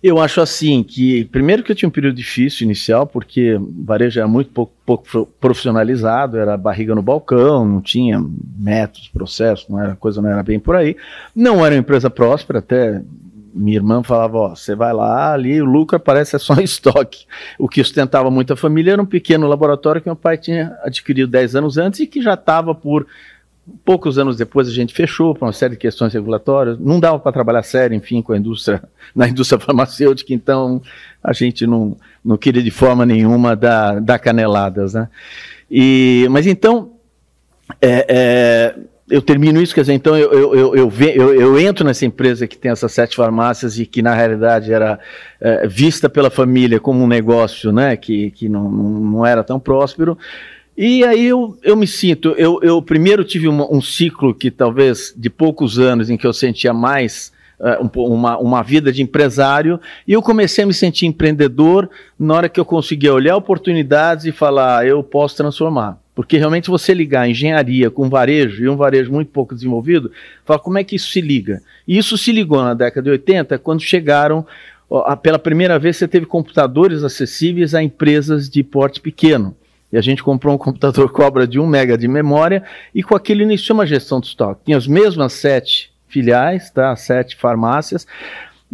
Eu 0.00 0.20
acho 0.20 0.40
assim 0.40 0.84
que, 0.84 1.24
primeiro 1.24 1.64
que 1.64 1.72
eu 1.72 1.74
tinha 1.74 1.88
um 1.88 1.92
período 1.92 2.14
difícil 2.14 2.64
inicial, 2.64 3.08
porque 3.08 3.54
o 3.54 3.74
varejo 3.84 4.20
era 4.20 4.28
muito 4.28 4.52
pouco, 4.52 4.72
pouco, 4.86 5.26
profissionalizado, 5.40 6.38
era 6.38 6.56
barriga 6.56 6.94
no 6.94 7.02
balcão, 7.02 7.66
não 7.66 7.80
tinha 7.80 8.24
métodos, 8.56 9.08
processos, 9.08 9.68
não 9.68 9.80
era, 9.80 9.96
coisa 9.96 10.22
não 10.22 10.30
era 10.30 10.42
bem 10.44 10.60
por 10.60 10.76
aí. 10.76 10.96
Não 11.34 11.66
era 11.66 11.74
uma 11.74 11.80
empresa 11.80 12.08
próspera, 12.08 12.60
até 12.60 13.02
minha 13.54 13.76
irmã 13.76 14.02
falava, 14.02 14.48
você 14.48 14.74
vai 14.74 14.92
lá, 14.92 15.32
ali 15.32 15.62
o 15.62 15.64
lucro 15.64 15.96
aparece 15.96 16.34
é 16.34 16.38
só 16.38 16.54
em 16.54 16.64
estoque. 16.64 17.24
O 17.58 17.68
que 17.68 17.82
sustentava 17.84 18.30
muito 18.30 18.52
a 18.52 18.56
família 18.56 18.92
era 18.92 19.02
um 19.02 19.06
pequeno 19.06 19.46
laboratório 19.46 20.00
que 20.00 20.08
meu 20.08 20.16
pai 20.16 20.36
tinha 20.36 20.76
adquirido 20.82 21.30
10 21.30 21.56
anos 21.56 21.78
antes 21.78 22.00
e 22.00 22.06
que 22.06 22.20
já 22.20 22.34
estava 22.34 22.74
por 22.74 23.06
poucos 23.84 24.18
anos 24.18 24.36
depois 24.36 24.68
a 24.68 24.70
gente 24.70 24.92
fechou 24.92 25.34
por 25.34 25.46
uma 25.46 25.52
série 25.52 25.74
de 25.74 25.78
questões 25.78 26.12
regulatórias. 26.12 26.78
Não 26.78 26.98
dava 26.98 27.18
para 27.18 27.32
trabalhar 27.32 27.62
sério, 27.62 27.96
enfim, 27.96 28.20
com 28.20 28.32
a 28.32 28.36
indústria, 28.36 28.82
na 29.14 29.28
indústria 29.28 29.60
farmacêutica, 29.60 30.34
então 30.34 30.82
a 31.22 31.32
gente 31.32 31.66
não, 31.66 31.96
não 32.24 32.36
queria 32.36 32.62
de 32.62 32.70
forma 32.70 33.06
nenhuma 33.06 33.54
dar, 33.54 34.00
dar 34.00 34.18
caneladas, 34.18 34.94
né? 34.94 35.08
E, 35.70 36.26
mas 36.30 36.46
então, 36.46 36.92
é, 37.80 38.06
é, 38.08 38.74
eu 39.08 39.20
termino 39.20 39.60
isso, 39.60 39.74
quer 39.74 39.82
dizer, 39.82 39.92
então 39.92 40.16
eu, 40.16 40.32
eu, 40.32 40.74
eu, 40.74 40.92
eu, 40.98 41.34
eu, 41.34 41.60
entro 41.60 41.84
nessa 41.84 42.06
empresa 42.06 42.46
que 42.46 42.56
tem 42.56 42.70
essas 42.70 42.90
sete 42.92 43.16
farmácias 43.16 43.78
e 43.78 43.84
que 43.84 44.00
na 44.00 44.14
realidade 44.14 44.72
era 44.72 44.98
é, 45.40 45.66
vista 45.68 46.08
pela 46.08 46.30
família 46.30 46.80
como 46.80 47.04
um 47.04 47.06
negócio 47.06 47.70
né, 47.70 47.96
que, 47.96 48.30
que 48.30 48.48
não, 48.48 48.70
não 48.70 49.26
era 49.26 49.44
tão 49.44 49.60
próspero. 49.60 50.16
E 50.76 51.04
aí 51.04 51.26
eu, 51.26 51.56
eu 51.62 51.76
me 51.76 51.86
sinto, 51.86 52.30
eu, 52.30 52.58
eu 52.62 52.80
primeiro 52.80 53.22
tive 53.24 53.46
uma, 53.46 53.70
um 53.70 53.80
ciclo 53.80 54.34
que 54.34 54.50
talvez 54.50 55.12
de 55.16 55.28
poucos 55.28 55.78
anos 55.78 56.08
em 56.08 56.16
que 56.16 56.26
eu 56.26 56.32
sentia 56.32 56.72
mais 56.72 57.30
uh, 57.60 58.00
uma, 58.00 58.38
uma 58.38 58.62
vida 58.62 58.90
de 58.90 59.02
empresário 59.02 59.78
e 60.08 60.12
eu 60.14 60.22
comecei 60.22 60.64
a 60.64 60.66
me 60.66 60.74
sentir 60.74 61.06
empreendedor 61.06 61.88
na 62.18 62.34
hora 62.34 62.48
que 62.48 62.58
eu 62.58 62.64
conseguia 62.64 63.12
olhar 63.12 63.36
oportunidades 63.36 64.24
e 64.24 64.32
falar, 64.32 64.78
ah, 64.78 64.86
eu 64.86 65.02
posso 65.02 65.36
transformar. 65.36 65.98
Porque 66.14 66.38
realmente 66.38 66.70
você 66.70 66.94
ligar 66.94 67.28
engenharia 67.28 67.90
com 67.90 68.08
varejo 68.08 68.64
e 68.64 68.68
um 68.68 68.76
varejo 68.76 69.10
muito 69.10 69.32
pouco 69.32 69.54
desenvolvido, 69.54 70.12
fala 70.44 70.60
como 70.60 70.78
é 70.78 70.84
que 70.84 70.94
isso 70.94 71.10
se 71.10 71.20
liga? 71.20 71.60
E 71.88 71.98
isso 71.98 72.16
se 72.16 72.30
ligou 72.30 72.62
na 72.62 72.72
década 72.72 73.02
de 73.02 73.10
80 73.10 73.58
quando 73.58 73.80
chegaram 73.80 74.46
pela 75.22 75.38
primeira 75.38 75.78
vez 75.78 75.96
você 75.96 76.06
teve 76.06 76.26
computadores 76.26 77.02
acessíveis 77.02 77.74
a 77.74 77.82
empresas 77.82 78.48
de 78.48 78.62
porte 78.62 79.00
pequeno. 79.00 79.56
E 79.92 79.96
a 79.96 80.00
gente 80.00 80.22
comprou 80.22 80.54
um 80.54 80.58
computador 80.58 81.10
cobra 81.12 81.46
de 81.46 81.58
1 81.58 81.66
mega 81.66 81.96
de 81.98 82.06
memória 82.06 82.62
e 82.94 83.02
com 83.02 83.16
aquele 83.16 83.42
iniciou 83.42 83.78
uma 83.78 83.86
gestão 83.86 84.20
de 84.20 84.28
estoque. 84.28 84.62
Tinha 84.64 84.76
as 84.76 84.86
mesmas 84.86 85.32
sete 85.32 85.92
filiais, 86.08 86.70
tá? 86.70 86.94
sete 86.94 87.36
farmácias. 87.36 88.06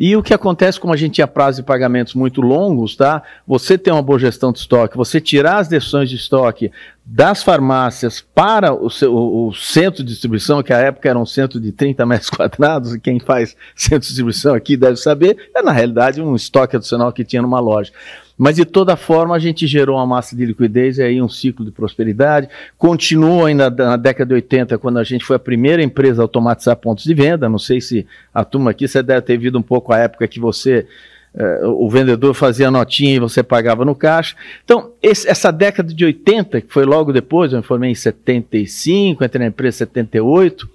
E 0.03 0.17
o 0.17 0.23
que 0.23 0.33
acontece, 0.33 0.81
como 0.81 0.95
a 0.95 0.97
gente 0.97 1.17
tinha 1.17 1.27
prazo 1.27 1.61
de 1.61 1.67
pagamentos 1.67 2.15
muito 2.15 2.41
longos, 2.41 2.97
tá? 2.97 3.23
Você 3.47 3.77
tem 3.77 3.93
uma 3.93 4.01
boa 4.01 4.19
gestão 4.19 4.51
de 4.51 4.61
estoque, 4.61 4.97
você 4.97 5.21
tirar 5.21 5.59
as 5.59 5.69
decisões 5.69 6.09
de 6.09 6.17
estoque 6.17 6.73
das 7.05 7.43
farmácias 7.43 8.25
para 8.35 8.73
o, 8.73 8.89
seu, 8.89 9.15
o, 9.15 9.53
centro 9.53 10.03
de 10.03 10.09
distribuição, 10.09 10.63
que 10.63 10.73
à 10.73 10.79
época 10.79 11.07
era 11.07 11.19
um 11.19 11.27
centro 11.27 11.61
de 11.61 11.71
30 11.71 12.07
metros 12.07 12.31
quadrados, 12.33 12.95
e 12.95 12.99
quem 12.99 13.21
faz 13.21 13.55
centro 13.77 14.01
de 14.01 14.07
distribuição 14.07 14.55
aqui 14.55 14.75
deve 14.75 14.97
saber, 14.97 15.37
é 15.55 15.61
na 15.61 15.71
realidade 15.71 16.23
um 16.23 16.35
estoque 16.35 16.77
adicional 16.77 17.13
que 17.13 17.23
tinha 17.23 17.43
numa 17.43 17.61
loja. 17.61 17.93
Mas 18.41 18.57
de 18.57 18.65
toda 18.65 18.97
forma 18.97 19.37
a 19.37 19.39
gente 19.39 19.67
gerou 19.67 19.99
uma 19.99 20.07
massa 20.07 20.35
de 20.35 20.47
liquidez 20.47 20.97
e 20.97 21.03
aí 21.03 21.21
um 21.21 21.29
ciclo 21.29 21.63
de 21.63 21.71
prosperidade. 21.71 22.49
Continuou 22.79 23.45
ainda 23.45 23.69
na 23.69 23.99
década 23.99 24.29
de 24.29 24.35
80, 24.37 24.79
quando 24.79 24.99
a 24.99 25.05
gente 25.05 25.27
foi 25.27 25.37
a 25.37 25.39
primeira 25.39 25.83
empresa 25.83 26.23
a 26.23 26.25
automatizar 26.25 26.75
pontos 26.77 27.05
de 27.05 27.13
venda. 27.13 27.51
Não 27.51 27.59
sei 27.59 27.83
se 27.83 28.07
a 28.33 28.43
turma 28.43 28.71
aqui, 28.71 28.89
você 28.89 29.03
deve 29.03 29.21
ter 29.21 29.37
visto 29.37 29.59
um 29.59 29.63
pouco 29.63 29.93
a 29.93 29.99
época 29.99 30.27
que 30.27 30.41
você 30.41 30.87
Uh, 31.33 31.69
o 31.69 31.89
vendedor 31.89 32.35
fazia 32.35 32.73
notinha 32.73 33.15
e 33.15 33.21
você 33.21 33.41
pagava 33.41 33.85
no 33.85 33.95
caixa. 33.95 34.35
Então, 34.65 34.91
esse, 35.01 35.29
essa 35.29 35.53
década 35.53 35.95
de 35.95 36.05
80, 36.05 36.61
que 36.63 36.73
foi 36.73 36.85
logo 36.85 37.13
depois, 37.13 37.53
eu 37.53 37.59
me 37.59 37.65
formei 37.65 37.93
em 37.93 37.95
75, 37.95 39.25
entrei 39.25 39.45
na 39.45 39.47
empresa 39.47 39.77
em 39.77 39.87
78, 39.87 40.69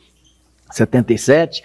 77, 0.71 1.61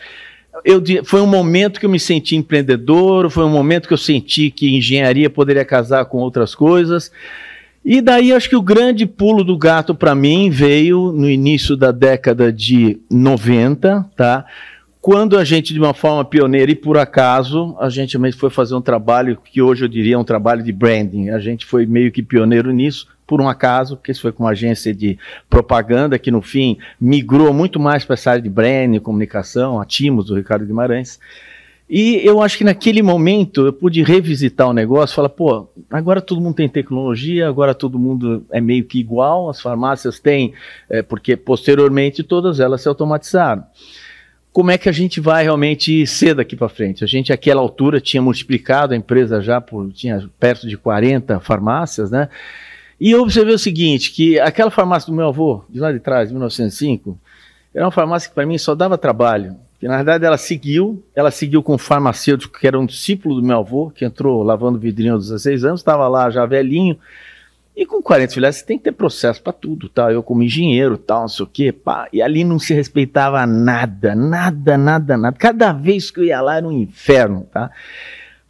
eu, 0.65 0.83
foi 1.05 1.21
um 1.21 1.27
momento 1.27 1.81
que 1.81 1.87
eu 1.87 1.91
me 1.91 2.01
senti 2.01 2.37
empreendedor, 2.37 3.31
foi 3.31 3.45
um 3.45 3.51
momento 3.51 3.89
que 3.89 3.95
eu 3.95 3.99
senti 3.99 4.51
que 4.51 4.77
engenharia 4.77 5.31
poderia 5.31 5.65
casar 5.65 6.05
com 6.07 6.19
outras 6.19 6.55
coisas. 6.55 7.11
E 7.85 8.01
daí 8.01 8.33
acho 8.33 8.49
que 8.49 8.57
o 8.57 8.63
grande 8.63 9.07
pulo 9.07 9.43
do 9.43 9.57
gato 9.57 9.95
para 9.95 10.15
mim 10.15 10.51
veio 10.51 11.13
no 11.13 11.29
início 11.31 11.77
da 11.77 11.91
década 11.91 12.53
de 12.53 12.99
90, 13.11 14.07
tá? 14.15 14.45
Quando 15.01 15.39
a 15.39 15.45
gente, 15.45 15.73
de 15.73 15.81
uma 15.81 15.95
forma 15.95 16.23
pioneira 16.23 16.71
e 16.71 16.75
por 16.75 16.99
acaso, 16.99 17.75
a 17.81 17.89
gente 17.89 18.19
foi 18.33 18.51
fazer 18.51 18.75
um 18.75 18.83
trabalho 18.83 19.39
que 19.43 19.63
hoje 19.63 19.83
eu 19.83 19.89
diria 19.89 20.19
um 20.19 20.25
trabalho 20.25 20.63
de 20.63 20.73
branding. 20.73 21.31
A 21.31 21.39
gente 21.39 21.65
foi 21.65 21.87
meio 21.87 22.13
que 22.13 22.23
pioneiro 22.23 22.71
nisso, 22.71 23.07
por 23.31 23.41
um 23.41 23.49
acaso, 23.49 23.97
porque 23.97 24.11
isso 24.11 24.23
foi 24.23 24.33
com 24.33 24.43
uma 24.43 24.51
agência 24.51 24.93
de 24.93 25.17
propaganda 25.49 26.19
que 26.19 26.33
no 26.33 26.43
fim 26.43 26.79
migrou 27.01 27.55
muito 27.55 27.79
mais 27.79 28.05
para 28.05 28.15
essa 28.15 28.33
área 28.33 28.43
de 28.43 28.51
branding, 28.51 28.99
comunicação, 28.99 29.81
a 29.81 29.85
Timos, 29.85 30.27
do 30.27 30.35
Ricardo 30.35 30.67
Guimarães. 30.67 31.21
E 31.89 32.21
eu 32.27 32.43
acho 32.43 32.59
que 32.59 32.65
naquele 32.65 33.03
momento 33.03 33.67
eu 33.67 33.73
pude 33.73 34.03
revisitar 34.03 34.69
o 34.69 34.73
negócio, 34.73 35.15
falar, 35.15 35.29
pô, 35.29 35.69
agora 35.89 36.21
todo 36.21 36.41
mundo 36.41 36.57
tem 36.57 36.69
tecnologia, 36.69 37.47
agora 37.47 37.73
todo 37.73 38.01
mundo 38.01 38.45
é 38.51 38.61
meio 38.61 38.83
que 38.85 38.99
igual, 38.99 39.49
as 39.49 39.61
farmácias 39.61 40.19
têm, 40.19 40.53
é, 40.89 41.01
porque 41.01 41.37
posteriormente 41.37 42.25
todas 42.25 42.59
elas 42.59 42.83
se 42.83 42.89
automatizaram 42.89 43.65
como 44.53 44.71
é 44.71 44.79
que 44.79 44.89
a 44.89 44.93
gente 44.93 45.21
vai 45.21 45.45
realmente 45.45 46.07
ser 46.07 46.35
daqui 46.35 46.57
para 46.57 46.69
frente? 46.69 47.05
A 47.05 47.07
gente, 47.07 47.33
àquela 47.33 47.61
altura, 47.61 48.01
tinha 48.01 48.21
multiplicado 48.21 48.93
a 48.93 48.97
empresa 48.97 49.41
já 49.41 49.61
por, 49.61 49.93
tinha 49.93 50.29
perto 50.41 50.67
de 50.67 50.77
40 50.77 51.39
farmácias, 51.41 52.11
né? 52.11 52.29
E 53.01 53.13
eu 53.13 53.23
observei 53.23 53.55
o 53.55 53.59
seguinte, 53.59 54.13
que 54.13 54.39
aquela 54.39 54.71
farmácia 54.71 55.07
do 55.11 55.17
meu 55.17 55.29
avô, 55.29 55.65
de 55.71 55.81
lá 55.81 55.91
de 55.91 56.01
trás, 56.01 56.29
de 56.29 56.35
1905, 56.35 57.19
era 57.75 57.85
uma 57.87 57.91
farmácia 57.91 58.29
que 58.29 58.35
para 58.35 58.45
mim 58.45 58.59
só 58.59 58.75
dava 58.75 58.99
trabalho. 58.99 59.57
Que 59.79 59.89
na 59.89 59.97
verdade 59.97 60.27
ela 60.27 60.37
seguiu, 60.37 61.03
ela 61.15 61.31
seguiu 61.31 61.63
com 61.63 61.75
um 61.75 61.79
farmacêutico 61.79 62.59
que 62.59 62.67
era 62.67 62.79
um 62.79 62.85
discípulo 62.85 63.37
do 63.37 63.43
meu 63.43 63.57
avô, 63.57 63.91
que 63.91 64.05
entrou 64.05 64.43
lavando 64.43 64.79
vidrinho 64.79 65.15
aos 65.15 65.29
16 65.29 65.65
anos, 65.65 65.81
estava 65.81 66.07
lá 66.07 66.29
já 66.29 66.45
velhinho. 66.45 66.99
E 67.75 67.87
com 67.87 68.03
40 68.03 68.35
filiais 68.35 68.57
você 68.57 68.67
tem 68.67 68.77
que 68.77 68.85
ter 68.85 68.93
processo 68.93 69.43
para 69.43 69.55
tudo, 69.55 69.89
tá? 69.89 70.13
Eu 70.13 70.23
como 70.23 70.43
engenheiro, 70.43 70.99
tal, 70.99 71.23
não 71.23 71.29
sei 71.29 71.45
o 71.47 71.49
quê, 71.49 71.73
pá. 71.73 72.07
E 72.13 72.21
ali 72.21 72.45
não 72.45 72.59
se 72.59 72.75
respeitava 72.75 73.47
nada, 73.47 74.15
nada, 74.15 74.77
nada, 74.77 75.17
nada. 75.17 75.37
Cada 75.39 75.73
vez 75.73 76.11
que 76.11 76.21
eu 76.21 76.25
ia 76.25 76.43
lá 76.43 76.57
era 76.57 76.69
um 76.69 76.73
inferno, 76.73 77.49
tá? 77.51 77.71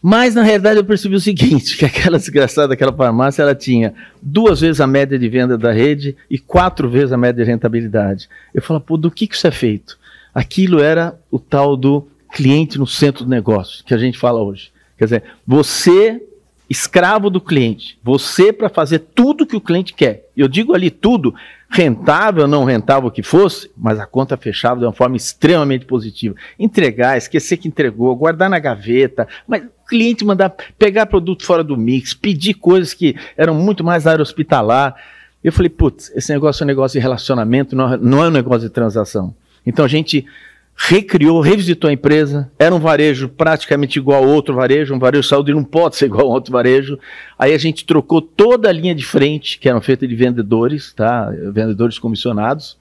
Mas, 0.02 0.34
na 0.34 0.42
realidade, 0.42 0.78
eu 0.78 0.84
percebi 0.84 1.14
o 1.14 1.20
seguinte, 1.20 1.76
que 1.78 1.84
aquela 1.84 2.18
desgraçada, 2.18 2.72
aquela 2.72 2.92
farmácia, 2.92 3.42
ela 3.42 3.54
tinha 3.54 3.94
duas 4.22 4.60
vezes 4.60 4.80
a 4.80 4.86
média 4.86 5.18
de 5.18 5.28
venda 5.28 5.58
da 5.58 5.72
rede 5.72 6.16
e 6.30 6.38
quatro 6.38 6.88
vezes 6.88 7.12
a 7.12 7.16
média 7.16 7.44
de 7.44 7.50
rentabilidade. 7.50 8.28
Eu 8.54 8.62
falo, 8.62 8.80
pô, 8.80 8.96
do 8.96 9.10
que, 9.10 9.26
que 9.26 9.34
isso 9.34 9.46
é 9.46 9.50
feito? 9.50 9.98
Aquilo 10.34 10.80
era 10.80 11.18
o 11.30 11.38
tal 11.38 11.76
do 11.76 12.06
cliente 12.32 12.78
no 12.78 12.86
centro 12.86 13.24
do 13.24 13.30
negócio, 13.30 13.84
que 13.84 13.92
a 13.92 13.98
gente 13.98 14.18
fala 14.18 14.40
hoje. 14.40 14.70
Quer 14.96 15.04
dizer, 15.04 15.22
você 15.46 16.22
escravo 16.70 17.28
do 17.28 17.40
cliente. 17.40 17.98
Você 18.00 18.52
para 18.52 18.68
fazer 18.68 19.00
tudo 19.00 19.44
que 19.44 19.56
o 19.56 19.60
cliente 19.60 19.92
quer. 19.92 20.28
Eu 20.36 20.46
digo 20.46 20.72
ali 20.72 20.88
tudo, 20.88 21.34
rentável 21.68 22.46
não 22.46 22.62
rentável 22.62 23.10
que 23.10 23.24
fosse, 23.24 23.68
mas 23.76 23.98
a 23.98 24.06
conta 24.06 24.36
fechava 24.36 24.78
de 24.78 24.86
uma 24.86 24.92
forma 24.92 25.16
extremamente 25.16 25.84
positiva. 25.84 26.36
Entregar, 26.56 27.18
esquecer 27.18 27.56
que 27.56 27.66
entregou, 27.66 28.14
guardar 28.14 28.48
na 28.48 28.60
gaveta, 28.60 29.26
mas 29.48 29.64
o 29.64 29.88
cliente 29.88 30.24
mandar 30.24 30.54
pegar 30.78 31.06
produto 31.06 31.44
fora 31.44 31.64
do 31.64 31.76
mix, 31.76 32.14
pedir 32.14 32.54
coisas 32.54 32.94
que 32.94 33.16
eram 33.36 33.54
muito 33.56 33.82
mais 33.82 34.06
área 34.06 34.22
hospitalar. 34.22 34.94
Eu 35.42 35.52
falei, 35.52 35.70
putz, 35.70 36.12
esse 36.14 36.32
negócio 36.32 36.62
é 36.62 36.64
um 36.64 36.68
negócio 36.68 37.00
de 37.00 37.02
relacionamento, 37.02 37.74
não, 37.74 37.96
não 37.96 38.22
é 38.22 38.28
um 38.28 38.32
negócio 38.32 38.68
de 38.68 38.72
transação. 38.72 39.34
Então 39.66 39.84
a 39.84 39.88
gente 39.88 40.24
recriou, 40.82 41.42
revisitou 41.42 41.90
a 41.90 41.92
empresa, 41.92 42.50
era 42.58 42.74
um 42.74 42.80
varejo 42.80 43.28
praticamente 43.28 43.98
igual 43.98 44.24
a 44.24 44.26
outro 44.26 44.54
varejo, 44.54 44.94
um 44.94 44.98
varejo 44.98 45.28
saúde 45.28 45.52
não 45.52 45.62
pode 45.62 45.94
ser 45.94 46.06
igual 46.06 46.26
a 46.26 46.30
outro 46.30 46.50
varejo. 46.50 46.98
Aí 47.38 47.52
a 47.52 47.58
gente 47.58 47.84
trocou 47.84 48.22
toda 48.22 48.70
a 48.70 48.72
linha 48.72 48.94
de 48.94 49.04
frente, 49.04 49.58
que 49.58 49.68
eram 49.68 49.82
feitas 49.82 50.08
de 50.08 50.16
vendedores, 50.16 50.94
tá? 50.94 51.30
vendedores 51.52 51.98
comissionados, 51.98 52.78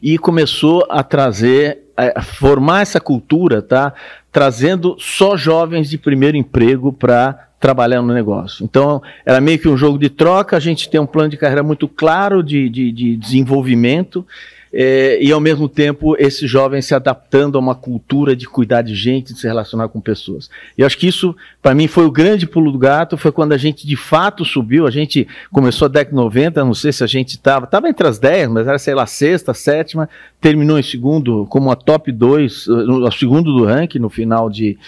e 0.00 0.16
começou 0.18 0.86
a 0.88 1.02
trazer, 1.02 1.78
a 1.96 2.22
formar 2.22 2.82
essa 2.82 3.00
cultura, 3.00 3.60
tá? 3.60 3.92
trazendo 4.30 4.96
só 5.00 5.36
jovens 5.36 5.90
de 5.90 5.98
primeiro 5.98 6.36
emprego 6.36 6.92
para 6.92 7.48
trabalhar 7.58 8.00
no 8.00 8.14
negócio. 8.14 8.64
Então, 8.64 9.02
era 9.26 9.40
meio 9.40 9.58
que 9.58 9.68
um 9.68 9.76
jogo 9.76 9.98
de 9.98 10.08
troca, 10.08 10.56
a 10.56 10.60
gente 10.60 10.88
tem 10.88 11.00
um 11.00 11.06
plano 11.06 11.28
de 11.28 11.36
carreira 11.36 11.64
muito 11.64 11.88
claro 11.88 12.40
de, 12.40 12.68
de, 12.68 12.92
de 12.92 13.16
desenvolvimento, 13.16 14.24
é, 14.72 15.18
e 15.22 15.32
ao 15.32 15.40
mesmo 15.40 15.68
tempo 15.68 16.16
esses 16.18 16.48
jovens 16.48 16.86
se 16.86 16.94
adaptando 16.94 17.56
a 17.56 17.60
uma 17.60 17.74
cultura 17.74 18.36
de 18.36 18.46
cuidar 18.46 18.82
de 18.82 18.94
gente, 18.94 19.32
de 19.32 19.40
se 19.40 19.46
relacionar 19.46 19.88
com 19.88 20.00
pessoas. 20.00 20.50
E 20.76 20.84
acho 20.84 20.98
que 20.98 21.06
isso, 21.06 21.34
para 21.62 21.74
mim, 21.74 21.86
foi 21.86 22.04
o 22.04 22.10
grande 22.10 22.46
pulo 22.46 22.70
do 22.70 22.78
gato, 22.78 23.16
foi 23.16 23.32
quando 23.32 23.52
a 23.52 23.56
gente 23.56 23.86
de 23.86 23.96
fato 23.96 24.44
subiu, 24.44 24.86
a 24.86 24.90
gente 24.90 25.26
começou 25.50 25.86
a 25.86 25.88
década 25.88 26.16
90, 26.16 26.64
não 26.64 26.74
sei 26.74 26.92
se 26.92 27.02
a 27.02 27.06
gente 27.06 27.30
estava, 27.30 27.64
estava 27.64 27.88
entre 27.88 28.06
as 28.06 28.18
10, 28.18 28.48
mas 28.48 28.66
era, 28.66 28.78
sei 28.78 28.94
lá, 28.94 29.06
sexta, 29.06 29.54
sétima, 29.54 30.08
terminou 30.40 30.78
em 30.78 30.82
segundo 30.82 31.46
como 31.46 31.70
a 31.70 31.76
top 31.76 32.10
2, 32.12 32.68
o 32.68 33.10
segundo 33.10 33.52
do 33.52 33.64
ranking 33.64 33.98
no 33.98 34.10
final 34.10 34.50
de, 34.50 34.78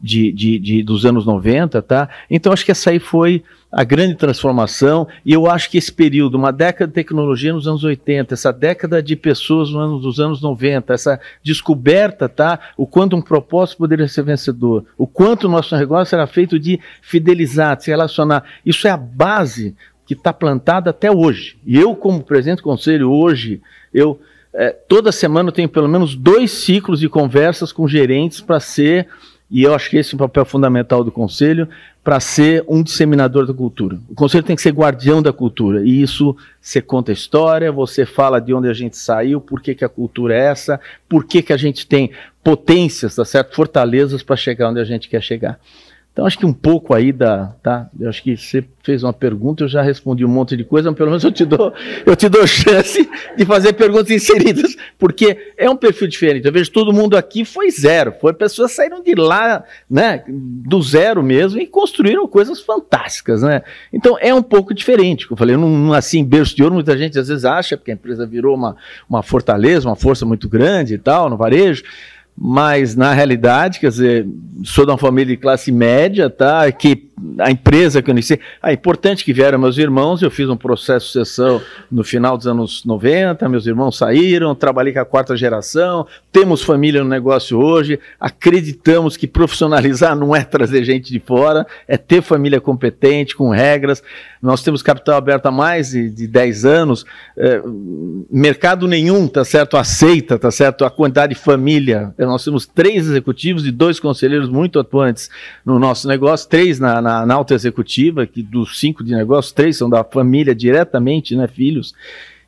de, 0.00 0.32
de, 0.32 0.58
de, 0.58 0.82
dos 0.82 1.04
anos 1.04 1.26
90, 1.26 1.82
tá? 1.82 2.08
Então 2.30 2.52
acho 2.52 2.64
que 2.64 2.70
essa 2.70 2.90
aí 2.90 2.98
foi 2.98 3.42
a 3.70 3.84
grande 3.84 4.16
transformação, 4.16 5.06
e 5.24 5.32
eu 5.32 5.48
acho 5.48 5.70
que 5.70 5.78
esse 5.78 5.92
período, 5.92 6.36
uma 6.36 6.52
década 6.52 6.88
de 6.88 6.94
tecnologia 6.94 7.52
nos 7.52 7.68
anos 7.68 7.84
80, 7.84 8.34
essa 8.34 8.52
década 8.52 9.02
de 9.02 9.14
pessoas 9.14 9.70
no 9.70 9.78
ano, 9.78 9.98
dos 10.00 10.18
anos 10.18 10.42
90, 10.42 10.92
essa 10.92 11.20
descoberta, 11.42 12.28
tá? 12.28 12.58
O 12.76 12.86
quanto 12.86 13.14
um 13.14 13.22
propósito 13.22 13.78
poderia 13.78 14.08
ser 14.08 14.22
vencedor, 14.22 14.84
o 14.98 15.06
quanto 15.06 15.44
o 15.44 15.50
nosso 15.50 15.76
negócio 15.76 16.16
era 16.16 16.26
feito 16.26 16.58
de 16.58 16.80
fidelizar, 17.00 17.76
de 17.76 17.84
se 17.84 17.90
relacionar. 17.90 18.44
Isso 18.66 18.88
é 18.88 18.90
a 18.90 18.96
base 18.96 19.76
que 20.04 20.14
está 20.14 20.32
plantada 20.32 20.90
até 20.90 21.10
hoje. 21.10 21.56
E 21.64 21.78
eu, 21.78 21.94
como 21.94 22.24
presidente 22.24 22.58
do 22.58 22.64
conselho, 22.64 23.12
hoje, 23.12 23.60
eu 23.94 24.20
é, 24.52 24.70
toda 24.70 25.12
semana 25.12 25.50
eu 25.50 25.52
tenho 25.52 25.68
pelo 25.68 25.88
menos 25.88 26.16
dois 26.16 26.50
ciclos 26.50 26.98
de 26.98 27.08
conversas 27.08 27.70
com 27.70 27.86
gerentes 27.86 28.40
para 28.40 28.58
ser 28.58 29.06
E 29.48 29.62
eu 29.62 29.74
acho 29.74 29.90
que 29.90 29.96
esse 29.96 30.14
é 30.14 30.16
o 30.16 30.18
papel 30.18 30.44
fundamental 30.44 31.02
do 31.04 31.12
conselho 31.12 31.68
para 32.02 32.18
ser 32.18 32.64
um 32.66 32.82
disseminador 32.82 33.46
da 33.46 33.52
cultura. 33.52 33.98
O 34.08 34.14
conselho 34.14 34.42
tem 34.42 34.56
que 34.56 34.62
ser 34.62 34.72
guardião 34.72 35.20
da 35.20 35.32
cultura. 35.32 35.84
E 35.84 36.02
isso 36.02 36.34
você 36.60 36.80
conta 36.80 37.12
a 37.12 37.14
história, 37.14 37.70
você 37.70 38.06
fala 38.06 38.40
de 38.40 38.54
onde 38.54 38.68
a 38.68 38.72
gente 38.72 38.96
saiu, 38.96 39.40
por 39.40 39.60
que, 39.60 39.74
que 39.74 39.84
a 39.84 39.88
cultura 39.88 40.34
é 40.34 40.46
essa, 40.46 40.80
por 41.08 41.24
que, 41.24 41.42
que 41.42 41.52
a 41.52 41.56
gente 41.56 41.86
tem 41.86 42.10
potências, 42.42 43.16
tá 43.16 43.24
certo? 43.24 43.54
fortalezas 43.54 44.22
para 44.22 44.36
chegar 44.36 44.70
onde 44.70 44.80
a 44.80 44.84
gente 44.84 45.08
quer 45.08 45.22
chegar. 45.22 45.60
Então, 46.12 46.26
acho 46.26 46.38
que 46.38 46.44
um 46.44 46.52
pouco 46.52 46.92
aí 46.92 47.12
da. 47.12 47.54
Tá? 47.62 47.88
Eu 47.98 48.08
acho 48.08 48.22
que 48.22 48.36
você 48.36 48.64
fez 48.82 49.04
uma 49.04 49.12
pergunta, 49.12 49.64
eu 49.64 49.68
já 49.68 49.80
respondi 49.80 50.24
um 50.24 50.28
monte 50.28 50.56
de 50.56 50.64
coisa, 50.64 50.90
mas 50.90 50.98
pelo 50.98 51.10
menos 51.10 51.22
eu 51.22 51.30
te 51.30 51.44
dou, 51.44 51.72
eu 52.04 52.16
te 52.16 52.28
dou 52.28 52.44
chance 52.46 53.08
de 53.36 53.44
fazer 53.44 53.74
perguntas 53.74 54.10
inseridas, 54.10 54.76
porque 54.98 55.52
é 55.56 55.70
um 55.70 55.76
perfil 55.76 56.08
diferente. 56.08 56.46
Eu 56.46 56.52
vejo 56.52 56.70
todo 56.72 56.92
mundo 56.92 57.16
aqui 57.16 57.44
foi 57.44 57.70
zero, 57.70 58.12
foi 58.20 58.32
pessoas 58.32 58.72
saíram 58.72 59.02
de 59.02 59.14
lá, 59.14 59.62
né, 59.88 60.24
do 60.26 60.82
zero 60.82 61.22
mesmo 61.22 61.60
e 61.60 61.66
construíram 61.66 62.26
coisas 62.26 62.60
fantásticas, 62.60 63.42
né? 63.42 63.62
Então 63.92 64.16
é 64.20 64.34
um 64.34 64.42
pouco 64.42 64.74
diferente. 64.74 65.30
Eu 65.30 65.36
falei, 65.36 65.56
não 65.56 65.92
assim 65.92 66.24
berço 66.24 66.56
de 66.56 66.62
ouro, 66.62 66.74
muita 66.74 66.98
gente 66.98 67.18
às 67.18 67.28
vezes 67.28 67.44
acha 67.44 67.76
porque 67.76 67.92
a 67.92 67.94
empresa 67.94 68.26
virou 68.26 68.56
uma, 68.56 68.76
uma 69.08 69.22
fortaleza, 69.22 69.88
uma 69.88 69.96
força 69.96 70.26
muito 70.26 70.48
grande 70.48 70.94
e 70.94 70.98
tal 70.98 71.30
no 71.30 71.36
varejo 71.36 71.84
mas 72.42 72.96
na 72.96 73.12
realidade, 73.12 73.78
quer 73.78 73.90
dizer, 73.90 74.26
sou 74.64 74.86
de 74.86 74.90
uma 74.90 74.96
família 74.96 75.36
de 75.36 75.40
classe 75.40 75.70
média, 75.70 76.30
tá? 76.30 76.72
Que 76.72 77.10
a 77.38 77.50
empresa 77.50 78.00
que 78.00 78.10
eu 78.10 78.12
iniciei. 78.12 78.40
Ah, 78.62 78.70
é 78.70 78.74
importante 78.74 79.24
que 79.24 79.32
vieram 79.32 79.58
meus 79.58 79.76
irmãos, 79.76 80.22
eu 80.22 80.30
fiz 80.30 80.48
um 80.48 80.56
processo 80.56 81.06
de 81.06 81.12
sucessão 81.12 81.60
no 81.90 82.02
final 82.02 82.38
dos 82.38 82.46
anos 82.46 82.84
90, 82.84 83.46
meus 83.48 83.66
irmãos 83.66 83.98
saíram, 83.98 84.54
trabalhei 84.54 84.92
com 84.92 85.00
a 85.00 85.04
quarta 85.04 85.36
geração, 85.36 86.06
temos 86.32 86.62
família 86.62 87.02
no 87.02 87.10
negócio 87.10 87.58
hoje, 87.58 88.00
acreditamos 88.18 89.18
que 89.18 89.26
profissionalizar 89.26 90.16
não 90.16 90.34
é 90.34 90.42
trazer 90.42 90.82
gente 90.84 91.12
de 91.12 91.20
fora, 91.20 91.66
é 91.86 91.96
ter 91.96 92.22
família 92.22 92.60
competente, 92.60 93.36
com 93.36 93.50
regras. 93.50 94.02
Nós 94.40 94.62
temos 94.62 94.82
capital 94.82 95.16
aberto 95.16 95.46
há 95.46 95.50
mais 95.50 95.90
de, 95.90 96.08
de 96.08 96.26
10 96.26 96.64
anos, 96.64 97.04
é, 97.36 97.60
mercado 98.30 98.88
nenhum, 98.88 99.28
tá 99.28 99.44
certo, 99.44 99.76
aceita, 99.76 100.38
tá 100.38 100.50
certo, 100.50 100.84
a 100.84 100.90
quantidade 100.90 101.34
de 101.34 101.40
família. 101.40 102.14
Nós 102.30 102.44
temos 102.44 102.66
três 102.66 103.06
executivos 103.06 103.66
e 103.66 103.70
dois 103.70 104.00
conselheiros 104.00 104.48
muito 104.48 104.78
atuantes 104.78 105.30
no 105.64 105.78
nosso 105.78 106.08
negócio, 106.08 106.48
três 106.48 106.78
na, 106.78 107.00
na 107.00 107.20
na, 107.26 107.34
alta 107.34 107.54
executiva, 107.54 108.26
que 108.26 108.42
dos 108.42 108.78
cinco 108.78 109.04
de 109.04 109.14
negócios, 109.14 109.52
três 109.52 109.76
são 109.76 109.88
da 109.88 110.02
família 110.04 110.54
diretamente, 110.54 111.36
né, 111.36 111.46
filhos, 111.46 111.94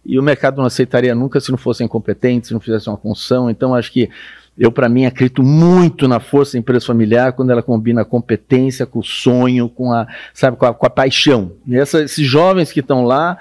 e 0.05 0.19
o 0.19 0.23
mercado 0.23 0.57
não 0.57 0.65
aceitaria 0.65 1.15
nunca 1.15 1.41
se 1.41 1.51
não 1.51 1.59
fossem 1.59 1.87
competentes, 1.87 2.49
se 2.49 2.55
não 2.55 2.61
fizessem 2.61 2.93
uma 2.93 2.99
função. 2.99 3.49
Então, 3.49 3.75
acho 3.75 3.93
que 3.93 4.11
eu, 4.59 4.71
para 4.71 4.89
mim, 4.89 5.07
acredito 5.07 5.43
muito 5.43 6.09
na 6.09 6.21
força 6.21 6.53
da 6.53 6.59
empresa 6.59 6.87
familiar 6.87 7.33
quando 7.33 7.51
ela 7.51 7.62
combina 7.62 8.03
a 8.03 8.05
competência 8.05 8.85
com 8.85 8.99
o 8.99 9.05
sonho, 9.05 9.69
com 9.69 9.93
a, 9.93 10.07
sabe, 10.35 10.57
com 10.57 10.67
a, 10.67 10.75
com 10.75 10.87
a 10.87 10.91
paixão. 10.91 11.53
E 11.67 11.77
essa, 11.77 12.03
esses 12.03 12.27
jovens 12.27 12.73
que 12.73 12.81
estão 12.81 13.05
lá 13.05 13.39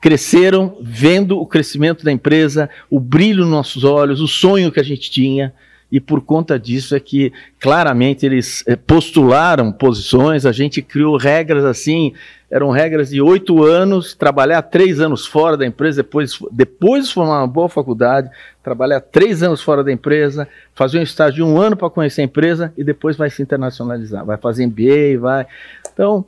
cresceram 0.00 0.76
vendo 0.82 1.38
o 1.38 1.46
crescimento 1.46 2.04
da 2.04 2.10
empresa, 2.10 2.68
o 2.90 2.98
brilho 2.98 3.42
nos 3.42 3.50
nossos 3.50 3.84
olhos, 3.84 4.20
o 4.20 4.26
sonho 4.26 4.72
que 4.72 4.80
a 4.80 4.84
gente 4.84 5.10
tinha 5.10 5.52
e 5.90 5.98
por 5.98 6.20
conta 6.20 6.58
disso 6.58 6.94
é 6.94 7.00
que 7.00 7.32
claramente 7.58 8.24
eles 8.24 8.62
eh, 8.66 8.76
postularam 8.76 9.72
posições, 9.72 10.46
a 10.46 10.52
gente 10.52 10.80
criou 10.80 11.16
regras 11.16 11.64
assim, 11.64 12.12
eram 12.50 12.70
regras 12.70 13.10
de 13.10 13.20
oito 13.20 13.62
anos, 13.62 14.14
trabalhar 14.14 14.62
três 14.62 15.00
anos 15.00 15.26
fora 15.26 15.56
da 15.56 15.66
empresa, 15.66 16.02
depois, 16.02 16.38
depois 16.50 17.08
de 17.08 17.14
formar 17.14 17.38
uma 17.38 17.46
boa 17.46 17.68
faculdade, 17.68 18.30
trabalhar 18.62 19.00
três 19.00 19.42
anos 19.42 19.62
fora 19.62 19.82
da 19.84 19.92
empresa, 19.92 20.48
fazer 20.74 20.98
um 20.98 21.02
estágio 21.02 21.36
de 21.36 21.42
um 21.42 21.58
ano 21.58 21.76
para 21.76 21.90
conhecer 21.90 22.22
a 22.22 22.24
empresa 22.24 22.72
e 22.76 22.84
depois 22.84 23.16
vai 23.16 23.30
se 23.30 23.42
internacionalizar, 23.42 24.24
vai 24.24 24.36
fazer 24.36 24.66
MBA, 24.66 25.18
vai. 25.20 25.46
Então, 25.92 26.24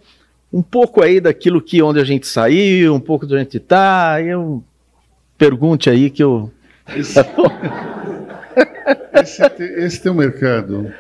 um 0.53 0.63
pouco 0.63 1.03
aí 1.03 1.21
daquilo 1.21 1.63
que 1.63 1.83
onde 1.83 1.99
a 1.99 2.05
gente 2.05 2.27
saiu, 2.27 2.95
um 2.95 3.01
pouco 3.01 3.27
de 3.27 3.33
onde 3.35 3.41
a 3.41 3.45
gente 3.45 3.57
está, 3.57 4.21
eu 4.23 4.63
pergunte 5.39 5.89
aí 5.89 6.11
que 6.11 6.23
eu. 6.23 6.51
esse, 9.15 9.43
esse 9.63 10.03
teu 10.03 10.15
mercado, 10.15 10.93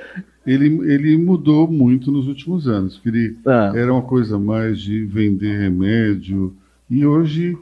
ele, 0.46 0.66
ele 0.92 1.16
mudou 1.16 1.70
muito 1.70 2.10
nos 2.10 2.26
últimos 2.26 2.68
anos. 2.68 2.98
Que 2.98 3.08
ele 3.08 3.36
ah. 3.46 3.72
era 3.74 3.92
uma 3.92 4.02
coisa 4.02 4.38
mais 4.38 4.80
de 4.80 5.04
vender 5.04 5.58
remédio 5.58 6.54
e 6.90 7.06
hoje 7.06 7.56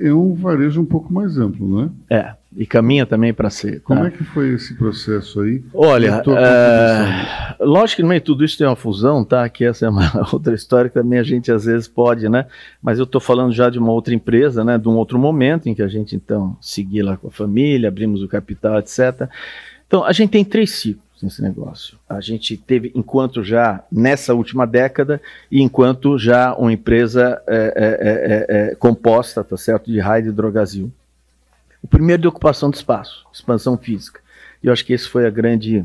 é 0.00 0.12
um 0.12 0.34
varejo 0.34 0.80
um 0.80 0.84
pouco 0.84 1.12
mais 1.12 1.36
amplo, 1.36 1.66
não 1.68 1.92
é? 2.08 2.16
É, 2.16 2.34
e 2.56 2.64
caminha 2.64 3.04
também 3.04 3.34
para 3.34 3.50
ser. 3.50 3.80
Tá? 3.80 3.86
Como 3.86 4.04
é 4.04 4.10
que 4.10 4.22
foi 4.22 4.50
esse 4.50 4.74
processo 4.74 5.40
aí? 5.40 5.62
Olha, 5.74 6.22
é, 6.38 7.64
lógico 7.64 7.96
que 7.96 8.02
no 8.02 8.08
meio 8.08 8.20
de 8.20 8.24
tudo 8.26 8.44
isso 8.44 8.56
tem 8.56 8.66
uma 8.66 8.76
fusão, 8.76 9.24
tá? 9.24 9.48
Que 9.48 9.64
essa 9.64 9.86
é 9.86 9.88
uma 9.88 10.10
outra 10.32 10.54
história 10.54 10.88
que 10.88 10.94
também 10.94 11.18
a 11.18 11.24
gente 11.24 11.50
às 11.50 11.64
vezes 11.64 11.88
pode, 11.88 12.28
né? 12.28 12.46
Mas 12.80 12.98
eu 12.98 13.04
estou 13.04 13.20
falando 13.20 13.52
já 13.52 13.68
de 13.68 13.78
uma 13.78 13.90
outra 13.90 14.14
empresa, 14.14 14.62
né? 14.62 14.78
De 14.78 14.88
um 14.88 14.96
outro 14.96 15.18
momento 15.18 15.68
em 15.68 15.74
que 15.74 15.82
a 15.82 15.88
gente 15.88 16.14
então 16.14 16.56
seguia 16.60 17.04
lá 17.04 17.16
com 17.16 17.28
a 17.28 17.32
família, 17.32 17.88
abrimos 17.88 18.22
o 18.22 18.28
capital, 18.28 18.78
etc. 18.78 19.28
Então 19.86 20.04
a 20.04 20.12
gente 20.12 20.30
tem 20.30 20.44
três 20.44 20.70
ciclos 20.70 21.11
nesse 21.24 21.42
negócio. 21.42 21.98
A 22.08 22.20
gente 22.20 22.56
teve, 22.56 22.92
enquanto 22.94 23.42
já 23.42 23.82
nessa 23.90 24.34
última 24.34 24.66
década, 24.66 25.20
e 25.50 25.60
enquanto 25.62 26.18
já 26.18 26.54
uma 26.54 26.72
empresa 26.72 27.40
é, 27.46 27.56
é, 27.56 27.86
é, 27.86 28.66
é, 28.68 28.72
é 28.72 28.74
composta, 28.74 29.42
tá 29.42 29.56
certo, 29.56 29.90
de 29.90 29.98
raio 30.00 30.24
de 30.24 30.32
drogazil. 30.32 30.90
O 31.82 31.88
primeiro 31.88 32.22
de 32.22 32.28
ocupação 32.28 32.70
de 32.70 32.76
espaço, 32.76 33.26
expansão 33.32 33.76
física. 33.76 34.20
E 34.62 34.68
eu 34.68 34.72
acho 34.72 34.84
que 34.84 34.92
esse 34.92 35.08
foi 35.08 35.26
a 35.26 35.30
grande 35.30 35.84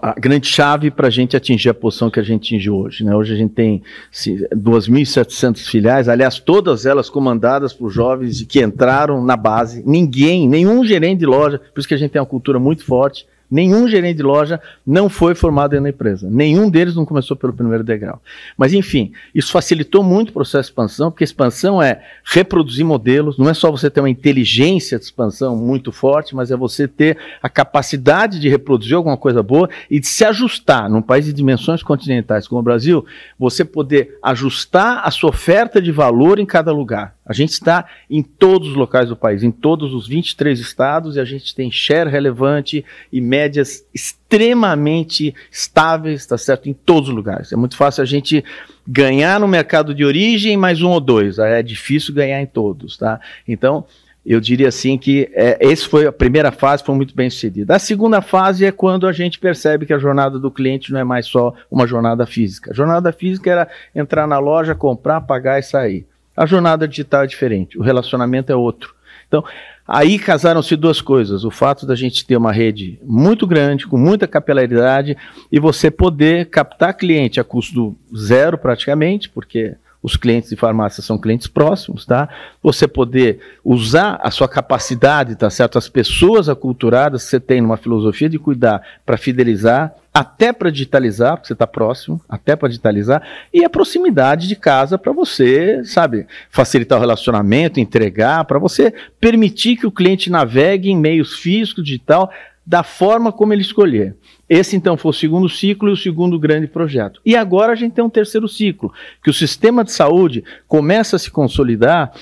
a 0.00 0.14
grande 0.18 0.46
chave 0.46 0.90
para 0.90 1.08
a 1.08 1.10
gente 1.10 1.36
atingir 1.36 1.68
a 1.68 1.74
posição 1.74 2.10
que 2.10 2.18
a 2.18 2.22
gente 2.22 2.46
atingiu 2.46 2.76
hoje. 2.76 3.04
Né? 3.04 3.14
Hoje 3.14 3.34
a 3.34 3.36
gente 3.36 3.52
tem 3.52 3.82
2.700 4.12 5.58
filiais, 5.58 6.08
aliás, 6.08 6.38
todas 6.38 6.86
elas 6.86 7.10
comandadas 7.10 7.74
por 7.74 7.90
jovens 7.90 8.42
que 8.42 8.62
entraram 8.62 9.22
na 9.22 9.36
base. 9.36 9.82
Ninguém, 9.84 10.48
nenhum 10.48 10.84
gerente 10.84 11.18
de 11.18 11.26
loja, 11.26 11.58
por 11.58 11.80
isso 11.80 11.88
que 11.88 11.94
a 11.94 11.98
gente 11.98 12.12
tem 12.12 12.20
uma 12.20 12.26
cultura 12.26 12.58
muito 12.58 12.82
forte 12.82 13.26
Nenhum 13.54 13.86
gerente 13.86 14.16
de 14.16 14.22
loja 14.24 14.60
não 14.84 15.08
foi 15.08 15.32
formado 15.32 15.80
na 15.80 15.90
empresa. 15.90 16.28
Nenhum 16.28 16.68
deles 16.68 16.96
não 16.96 17.06
começou 17.06 17.36
pelo 17.36 17.52
primeiro 17.52 17.84
degrau. 17.84 18.20
Mas, 18.58 18.72
enfim, 18.72 19.12
isso 19.32 19.52
facilitou 19.52 20.02
muito 20.02 20.30
o 20.30 20.32
processo 20.32 20.62
de 20.62 20.72
expansão, 20.72 21.08
porque 21.08 21.22
expansão 21.22 21.80
é 21.80 22.02
reproduzir 22.24 22.84
modelos, 22.84 23.38
não 23.38 23.48
é 23.48 23.54
só 23.54 23.70
você 23.70 23.88
ter 23.88 24.00
uma 24.00 24.10
inteligência 24.10 24.98
de 24.98 25.04
expansão 25.04 25.56
muito 25.56 25.92
forte, 25.92 26.34
mas 26.34 26.50
é 26.50 26.56
você 26.56 26.88
ter 26.88 27.16
a 27.40 27.48
capacidade 27.48 28.40
de 28.40 28.48
reproduzir 28.48 28.96
alguma 28.96 29.16
coisa 29.16 29.40
boa 29.40 29.70
e 29.88 30.00
de 30.00 30.08
se 30.08 30.24
ajustar. 30.24 30.90
Num 30.90 31.00
país 31.00 31.24
de 31.24 31.32
dimensões 31.32 31.80
continentais 31.80 32.48
como 32.48 32.60
o 32.60 32.64
Brasil, 32.64 33.06
você 33.38 33.64
poder 33.64 34.18
ajustar 34.20 35.02
a 35.04 35.12
sua 35.12 35.30
oferta 35.30 35.80
de 35.80 35.92
valor 35.92 36.40
em 36.40 36.46
cada 36.46 36.72
lugar. 36.72 37.14
A 37.26 37.32
gente 37.32 37.52
está 37.52 37.86
em 38.10 38.22
todos 38.22 38.68
os 38.68 38.74
locais 38.74 39.08
do 39.08 39.16
país, 39.16 39.42
em 39.42 39.50
todos 39.50 39.94
os 39.94 40.06
23 40.06 40.60
estados, 40.60 41.16
e 41.16 41.20
a 41.20 41.24
gente 41.24 41.54
tem 41.54 41.70
share 41.70 42.10
relevante 42.10 42.84
e 43.10 43.20
médias 43.44 43.84
extremamente 43.94 45.34
estáveis, 45.50 46.24
tá 46.26 46.38
certo? 46.38 46.68
Em 46.68 46.72
todos 46.72 47.10
os 47.10 47.14
lugares. 47.14 47.52
É 47.52 47.56
muito 47.56 47.76
fácil 47.76 48.02
a 48.02 48.06
gente 48.06 48.42
ganhar 48.86 49.38
no 49.38 49.46
mercado 49.46 49.94
de 49.94 50.04
origem 50.04 50.56
mais 50.56 50.80
um 50.80 50.90
ou 50.90 51.00
dois. 51.00 51.38
É 51.38 51.62
difícil 51.62 52.14
ganhar 52.14 52.40
em 52.40 52.46
todos, 52.46 52.96
tá? 52.96 53.20
Então, 53.46 53.84
eu 54.24 54.40
diria 54.40 54.68
assim 54.68 54.96
que 54.96 55.30
é, 55.34 55.58
essa 55.60 55.86
foi 55.86 56.06
a 56.06 56.12
primeira 56.12 56.50
fase, 56.50 56.82
foi 56.82 56.94
muito 56.94 57.14
bem 57.14 57.28
sucedida. 57.28 57.76
A 57.76 57.78
segunda 57.78 58.22
fase 58.22 58.64
é 58.64 58.72
quando 58.72 59.06
a 59.06 59.12
gente 59.12 59.38
percebe 59.38 59.84
que 59.84 59.92
a 59.92 59.98
jornada 59.98 60.38
do 60.38 60.50
cliente 60.50 60.90
não 60.90 61.00
é 61.00 61.04
mais 61.04 61.26
só 61.26 61.52
uma 61.70 61.86
jornada 61.86 62.24
física. 62.24 62.70
A 62.70 62.74
jornada 62.74 63.12
física 63.12 63.50
era 63.50 63.68
entrar 63.94 64.26
na 64.26 64.38
loja, 64.38 64.74
comprar, 64.74 65.20
pagar 65.20 65.58
e 65.58 65.62
sair. 65.62 66.06
A 66.34 66.46
jornada 66.46 66.88
digital 66.88 67.24
é 67.24 67.26
diferente, 67.26 67.78
o 67.78 67.82
relacionamento 67.82 68.50
é 68.50 68.56
outro. 68.56 68.93
Então, 69.34 69.44
aí 69.86 70.16
casaram-se 70.16 70.76
duas 70.76 71.00
coisas: 71.00 71.44
o 71.44 71.50
fato 71.50 71.84
da 71.84 71.96
gente 71.96 72.24
ter 72.24 72.36
uma 72.36 72.52
rede 72.52 73.00
muito 73.02 73.46
grande, 73.46 73.86
com 73.86 73.98
muita 73.98 74.28
capilaridade, 74.28 75.16
e 75.50 75.58
você 75.58 75.90
poder 75.90 76.46
captar 76.46 76.94
cliente 76.94 77.40
a 77.40 77.44
custo 77.44 77.96
zero 78.16 78.56
praticamente, 78.56 79.28
porque 79.28 79.74
os 80.00 80.16
clientes 80.16 80.50
de 80.50 80.56
farmácia 80.56 81.02
são 81.02 81.18
clientes 81.18 81.46
próximos, 81.46 82.04
tá? 82.04 82.28
Você 82.62 82.86
poder 82.86 83.40
usar 83.64 84.20
a 84.22 84.30
sua 84.30 84.46
capacidade, 84.46 85.34
tá 85.34 85.48
certo? 85.48 85.78
As 85.78 85.88
pessoas 85.88 86.48
aculturadas 86.48 87.24
que 87.24 87.30
você 87.30 87.40
tem 87.40 87.60
numa 87.60 87.78
filosofia 87.78 88.28
de 88.28 88.38
cuidar 88.38 88.82
para 89.04 89.16
fidelizar, 89.16 89.94
até 90.16 90.52
para 90.52 90.70
digitalizar, 90.70 91.32
porque 91.32 91.48
você 91.48 91.54
está 91.54 91.66
próximo, 91.66 92.20
até 92.28 92.54
para 92.54 92.68
digitalizar, 92.68 93.20
e 93.52 93.64
a 93.64 93.68
proximidade 93.68 94.46
de 94.46 94.54
casa 94.54 94.96
para 94.96 95.12
você, 95.12 95.82
sabe, 95.84 96.28
facilitar 96.48 96.98
o 96.98 97.00
relacionamento, 97.00 97.80
entregar, 97.80 98.44
para 98.44 98.60
você 98.60 98.94
permitir 99.18 99.76
que 99.76 99.88
o 99.88 99.90
cliente 99.90 100.30
navegue 100.30 100.88
em 100.88 100.96
meios 100.96 101.40
físicos, 101.40 101.82
digital, 101.82 102.30
da 102.64 102.84
forma 102.84 103.32
como 103.32 103.52
ele 103.52 103.62
escolher. 103.62 104.14
Esse 104.48 104.76
então 104.76 104.96
foi 104.96 105.10
o 105.10 105.14
segundo 105.14 105.48
ciclo 105.48 105.88
e 105.88 105.92
o 105.92 105.96
segundo 105.96 106.38
grande 106.38 106.68
projeto. 106.68 107.20
E 107.26 107.34
agora 107.34 107.72
a 107.72 107.76
gente 107.76 107.94
tem 107.94 108.04
um 108.04 108.08
terceiro 108.08 108.46
ciclo, 108.46 108.92
que 109.22 109.30
o 109.30 109.34
sistema 109.34 109.82
de 109.82 109.90
saúde 109.90 110.44
começa 110.68 111.16
a 111.16 111.18
se 111.18 111.30
consolidar 111.30 112.12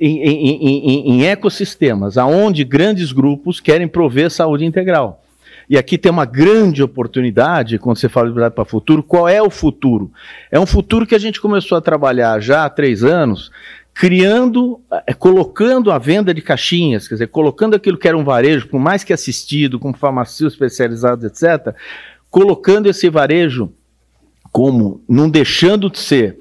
em, 0.00 0.18
em, 0.22 0.68
em, 0.68 1.10
em 1.12 1.24
ecossistemas, 1.26 2.16
aonde 2.16 2.64
grandes 2.64 3.12
grupos 3.12 3.60
querem 3.60 3.86
prover 3.86 4.30
saúde 4.30 4.64
integral. 4.64 5.21
E 5.72 5.78
aqui 5.78 5.96
tem 5.96 6.12
uma 6.12 6.26
grande 6.26 6.82
oportunidade, 6.82 7.78
quando 7.78 7.96
você 7.96 8.06
fala 8.06 8.26
de 8.26 8.32
habilidade 8.32 8.54
para 8.54 8.60
o 8.60 8.66
futuro, 8.66 9.02
qual 9.02 9.26
é 9.26 9.40
o 9.40 9.48
futuro? 9.48 10.12
É 10.50 10.60
um 10.60 10.66
futuro 10.66 11.06
que 11.06 11.14
a 11.14 11.18
gente 11.18 11.40
começou 11.40 11.78
a 11.78 11.80
trabalhar 11.80 12.38
já 12.40 12.66
há 12.66 12.68
três 12.68 13.02
anos, 13.02 13.50
criando, 13.94 14.82
é, 15.06 15.14
colocando 15.14 15.90
a 15.90 15.96
venda 15.96 16.34
de 16.34 16.42
caixinhas, 16.42 17.08
quer 17.08 17.14
dizer, 17.14 17.28
colocando 17.28 17.74
aquilo 17.74 17.96
que 17.96 18.06
era 18.06 18.18
um 18.18 18.22
varejo, 18.22 18.68
por 18.68 18.78
mais 18.78 19.02
que 19.02 19.14
assistido, 19.14 19.80
com 19.80 19.94
farmacêuticos 19.94 20.52
especializados, 20.52 21.24
etc., 21.24 21.74
colocando 22.28 22.86
esse 22.86 23.08
varejo 23.08 23.72
como 24.50 25.02
não 25.08 25.30
deixando 25.30 25.88
de 25.88 25.98
ser 25.98 26.38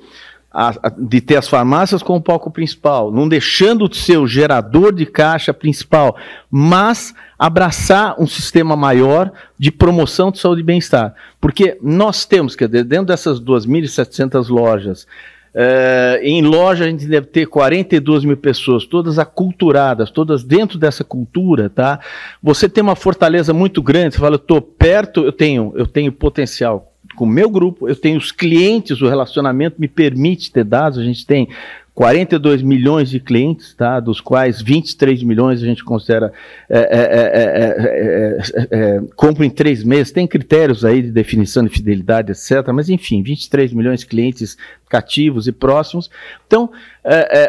a, 0.52 0.70
a, 0.84 0.90
de 0.90 1.22
ter 1.22 1.38
as 1.38 1.48
farmácias 1.48 2.04
como 2.04 2.22
palco 2.22 2.52
principal, 2.52 3.12
não 3.12 3.28
deixando 3.28 3.88
de 3.88 3.98
ser 3.98 4.18
o 4.18 4.28
gerador 4.28 4.94
de 4.94 5.06
caixa 5.06 5.54
principal, 5.54 6.18
mas 6.50 7.14
abraçar 7.40 8.16
um 8.20 8.28
sistema 8.28 8.76
maior 8.76 9.32
de 9.58 9.72
promoção 9.72 10.30
de 10.30 10.40
saúde 10.40 10.62
e 10.62 10.66
bem-estar. 10.66 11.16
Porque 11.40 11.78
nós 11.82 12.26
temos, 12.26 12.56
dizer, 12.56 12.84
dentro 12.84 13.06
dessas 13.06 13.40
2.700 13.40 14.50
lojas, 14.50 15.08
é, 15.54 16.20
em 16.24 16.42
loja 16.42 16.86
a 16.86 16.88
gente 16.88 17.06
deve 17.08 17.28
ter 17.28 17.46
42 17.46 18.24
mil 18.24 18.38
pessoas, 18.38 18.86
todas 18.86 19.20
aculturadas, 19.20 20.10
todas 20.12 20.44
dentro 20.44 20.78
dessa 20.78 21.04
cultura, 21.04 21.70
tá? 21.70 22.00
Você 22.42 22.70
tem 22.70 22.82
uma 22.82 22.96
fortaleza 22.96 23.54
muito 23.54 23.82
grande, 23.82 24.16
você 24.16 24.22
fala, 24.22 24.36
eu 24.36 24.38
estou 24.38 24.62
perto, 24.62 25.26
eu 25.26 25.32
tenho, 25.32 25.74
eu 25.76 25.86
tenho 25.86 26.12
potencial 26.12 26.91
com 27.16 27.26
o 27.26 27.28
meu 27.28 27.50
grupo, 27.50 27.88
eu 27.88 27.96
tenho 27.96 28.18
os 28.18 28.32
clientes, 28.32 29.02
o 29.02 29.08
relacionamento 29.08 29.80
me 29.80 29.88
permite 29.88 30.52
ter 30.52 30.64
dados, 30.64 30.98
a 30.98 31.04
gente 31.04 31.26
tem 31.26 31.48
42 31.94 32.62
milhões 32.62 33.10
de 33.10 33.20
clientes, 33.20 33.74
tá? 33.74 34.00
dos 34.00 34.22
quais 34.22 34.62
23 34.62 35.24
milhões 35.24 35.62
a 35.62 35.66
gente 35.66 35.84
considera 35.84 36.32
é, 36.70 36.80
é, 36.80 38.68
é, 38.72 39.02
compra 39.16 39.46
em 39.46 39.50
três 39.50 39.84
meses, 39.84 40.12
tem 40.12 40.26
critérios 40.26 40.86
aí 40.86 41.02
de 41.02 41.12
definição 41.12 41.64
de 41.64 41.70
fidelidade, 41.70 42.32
etc. 42.32 42.68
Mas 42.74 42.90
enfim, 42.90 43.22
23 43.22 43.74
milhões 43.74 44.00
de 44.00 44.08
clientes 44.08 44.58
cativos 44.90 45.48
e 45.48 45.52
próximos. 45.52 46.10
Então, 46.48 46.72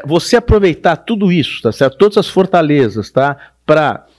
você 0.04 0.36
aproveitar 0.36 0.96
tudo 0.96 1.30
isso, 1.30 1.62
tá 1.62 1.72
certo? 1.72 1.96
Todas 1.96 2.18
as 2.18 2.28
fortalezas, 2.28 3.10
tá? 3.10 3.36
Para 3.64 4.06
é, 4.06 4.11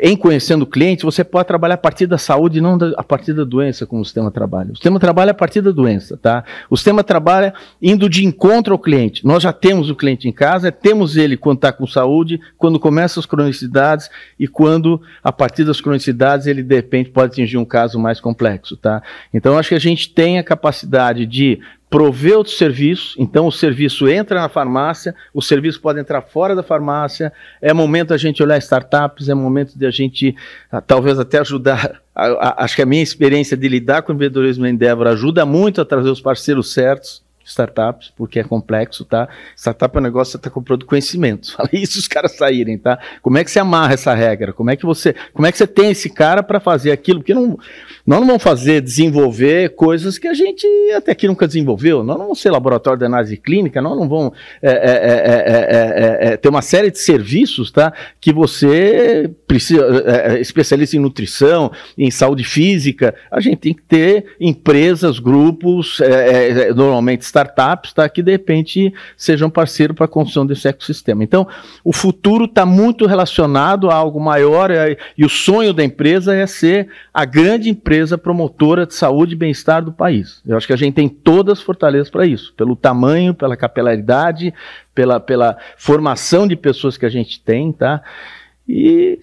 em 0.00 0.16
conhecendo 0.16 0.62
o 0.62 0.66
cliente, 0.66 1.04
você 1.04 1.22
pode 1.22 1.46
trabalhar 1.46 1.74
a 1.74 1.78
partir 1.78 2.06
da 2.06 2.16
saúde 2.16 2.58
e 2.58 2.60
não 2.60 2.78
da, 2.78 2.92
a 2.96 3.02
partir 3.02 3.34
da 3.34 3.44
doença, 3.44 3.84
como 3.84 4.00
o 4.00 4.04
sistema 4.04 4.30
trabalha. 4.30 4.72
O 4.72 4.76
sistema 4.76 4.98
trabalha 4.98 5.32
a 5.32 5.34
partir 5.34 5.60
da 5.60 5.70
doença, 5.70 6.16
tá? 6.16 6.42
O 6.70 6.76
sistema 6.76 7.04
trabalha 7.04 7.52
indo 7.80 8.08
de 8.08 8.24
encontro 8.24 8.72
ao 8.72 8.78
cliente. 8.78 9.26
Nós 9.26 9.42
já 9.42 9.52
temos 9.52 9.90
o 9.90 9.94
cliente 9.94 10.26
em 10.26 10.32
casa, 10.32 10.72
temos 10.72 11.16
ele 11.16 11.36
quando 11.36 11.58
está 11.58 11.72
com 11.72 11.86
saúde, 11.86 12.40
quando 12.56 12.80
começa 12.80 13.20
as 13.20 13.26
cronicidades 13.26 14.08
e 14.38 14.48
quando, 14.48 15.00
a 15.22 15.30
partir 15.30 15.64
das 15.64 15.80
cronicidades, 15.80 16.46
ele 16.46 16.62
de 16.62 16.74
repente 16.74 17.10
pode 17.10 17.32
atingir 17.32 17.58
um 17.58 17.64
caso 17.64 17.98
mais 17.98 18.20
complexo, 18.20 18.76
tá? 18.76 19.02
Então, 19.34 19.58
acho 19.58 19.70
que 19.70 19.74
a 19.74 19.80
gente 19.80 20.08
tem 20.08 20.38
a 20.38 20.44
capacidade 20.44 21.26
de 21.26 21.60
prover 21.92 22.38
outro 22.38 22.54
serviço, 22.54 23.14
então 23.18 23.46
o 23.46 23.52
serviço 23.52 24.08
entra 24.08 24.40
na 24.40 24.48
farmácia, 24.48 25.14
o 25.34 25.42
serviço 25.42 25.78
pode 25.78 26.00
entrar 26.00 26.22
fora 26.22 26.56
da 26.56 26.62
farmácia, 26.62 27.30
é 27.60 27.70
momento 27.74 28.14
a 28.14 28.16
gente 28.16 28.42
olhar 28.42 28.56
startups, 28.56 29.28
é 29.28 29.34
momento 29.34 29.78
de 29.78 29.84
a 29.84 29.90
gente 29.90 30.34
ah, 30.70 30.80
talvez 30.80 31.18
até 31.18 31.38
ajudar, 31.40 32.00
acho 32.16 32.76
que 32.76 32.80
a 32.80 32.86
minha 32.86 33.02
experiência 33.02 33.58
de 33.58 33.68
lidar 33.68 34.00
com 34.00 34.10
o 34.10 34.14
empreendedorismo 34.14 34.62
na 34.62 34.70
Endeavor 34.70 35.06
ajuda 35.06 35.44
muito 35.44 35.82
a 35.82 35.84
trazer 35.84 36.08
os 36.08 36.22
parceiros 36.22 36.72
certos, 36.72 37.22
startups, 37.44 38.12
porque 38.16 38.40
é 38.40 38.44
complexo, 38.44 39.04
tá? 39.04 39.28
Startup 39.56 39.96
é 39.96 40.00
um 40.00 40.02
negócio 40.02 40.30
que 40.30 40.32
você 40.32 40.36
está 40.38 40.50
comprando 40.50 40.86
conhecimento. 40.86 41.52
Fala 41.54 41.68
isso 41.72 41.98
os 41.98 42.08
caras 42.08 42.32
saírem, 42.36 42.78
tá? 42.78 42.98
Como 43.20 43.38
é 43.38 43.44
que 43.44 43.50
você 43.50 43.58
amarra 43.58 43.94
essa 43.94 44.14
regra? 44.14 44.52
Como 44.52 44.70
é 44.70 44.76
que 44.76 44.84
você, 44.84 45.14
como 45.32 45.46
é 45.46 45.52
que 45.52 45.58
você 45.58 45.66
tem 45.66 45.90
esse 45.90 46.08
cara 46.08 46.42
para 46.42 46.60
fazer 46.60 46.92
aquilo? 46.92 47.20
Porque 47.20 47.34
não, 47.34 47.58
nós 48.06 48.20
não 48.20 48.26
vamos 48.26 48.42
fazer, 48.42 48.80
desenvolver 48.80 49.70
coisas 49.70 50.18
que 50.18 50.28
a 50.28 50.34
gente 50.34 50.66
até 50.94 51.12
aqui 51.12 51.26
nunca 51.26 51.46
desenvolveu. 51.46 52.02
Nós 52.02 52.16
não 52.16 52.24
vamos 52.24 52.40
ser 52.40 52.50
laboratório 52.50 52.98
de 52.98 53.04
análise 53.04 53.36
clínica, 53.36 53.80
nós 53.80 53.96
não 53.96 54.08
vamos 54.08 54.32
é, 54.60 54.70
é, 54.70 56.32
é, 56.32 56.36
ter 56.36 56.48
uma 56.48 56.62
série 56.62 56.90
de 56.90 56.98
serviços, 56.98 57.70
tá? 57.70 57.92
Que 58.20 58.32
você 58.32 59.30
precisa, 59.46 60.38
especialista 60.40 60.96
em 60.96 61.00
nutrição, 61.00 61.70
em 61.96 62.10
saúde 62.10 62.44
física, 62.44 63.14
a 63.30 63.40
gente 63.40 63.56
tem 63.56 63.74
que 63.74 63.82
ter 63.82 64.36
empresas, 64.40 65.18
grupos, 65.18 66.00
normalmente 66.74 67.24
startups, 67.32 67.94
tá? 67.94 68.08
Que 68.08 68.22
de 68.22 68.30
repente 68.30 68.92
sejam 69.16 69.48
parceiros 69.48 69.96
para 69.96 70.04
a 70.04 70.08
construção 70.08 70.46
desse 70.46 70.68
ecossistema. 70.68 71.24
Então, 71.24 71.48
o 71.82 71.92
futuro 71.92 72.44
está 72.44 72.66
muito 72.66 73.06
relacionado 73.06 73.90
a 73.90 73.94
algo 73.94 74.20
maior 74.20 74.70
é, 74.70 74.96
e 75.16 75.24
o 75.24 75.28
sonho 75.28 75.72
da 75.72 75.82
empresa 75.82 76.34
é 76.34 76.46
ser 76.46 76.88
a 77.12 77.24
grande 77.24 77.70
empresa 77.70 78.18
promotora 78.18 78.86
de 78.86 78.94
saúde 78.94 79.32
e 79.32 79.36
bem-estar 79.36 79.82
do 79.82 79.92
país. 79.92 80.42
Eu 80.46 80.56
acho 80.56 80.66
que 80.66 80.72
a 80.72 80.76
gente 80.76 80.94
tem 80.94 81.08
todas 81.08 81.58
as 81.58 81.64
fortalezas 81.64 82.10
para 82.10 82.26
isso, 82.26 82.52
pelo 82.54 82.76
tamanho, 82.76 83.34
pela 83.34 83.56
capilaridade, 83.56 84.52
pela, 84.94 85.18
pela 85.18 85.56
formação 85.76 86.46
de 86.46 86.54
pessoas 86.54 86.98
que 86.98 87.06
a 87.06 87.10
gente 87.10 87.40
tem, 87.40 87.72
tá? 87.72 88.02
E 88.68 89.18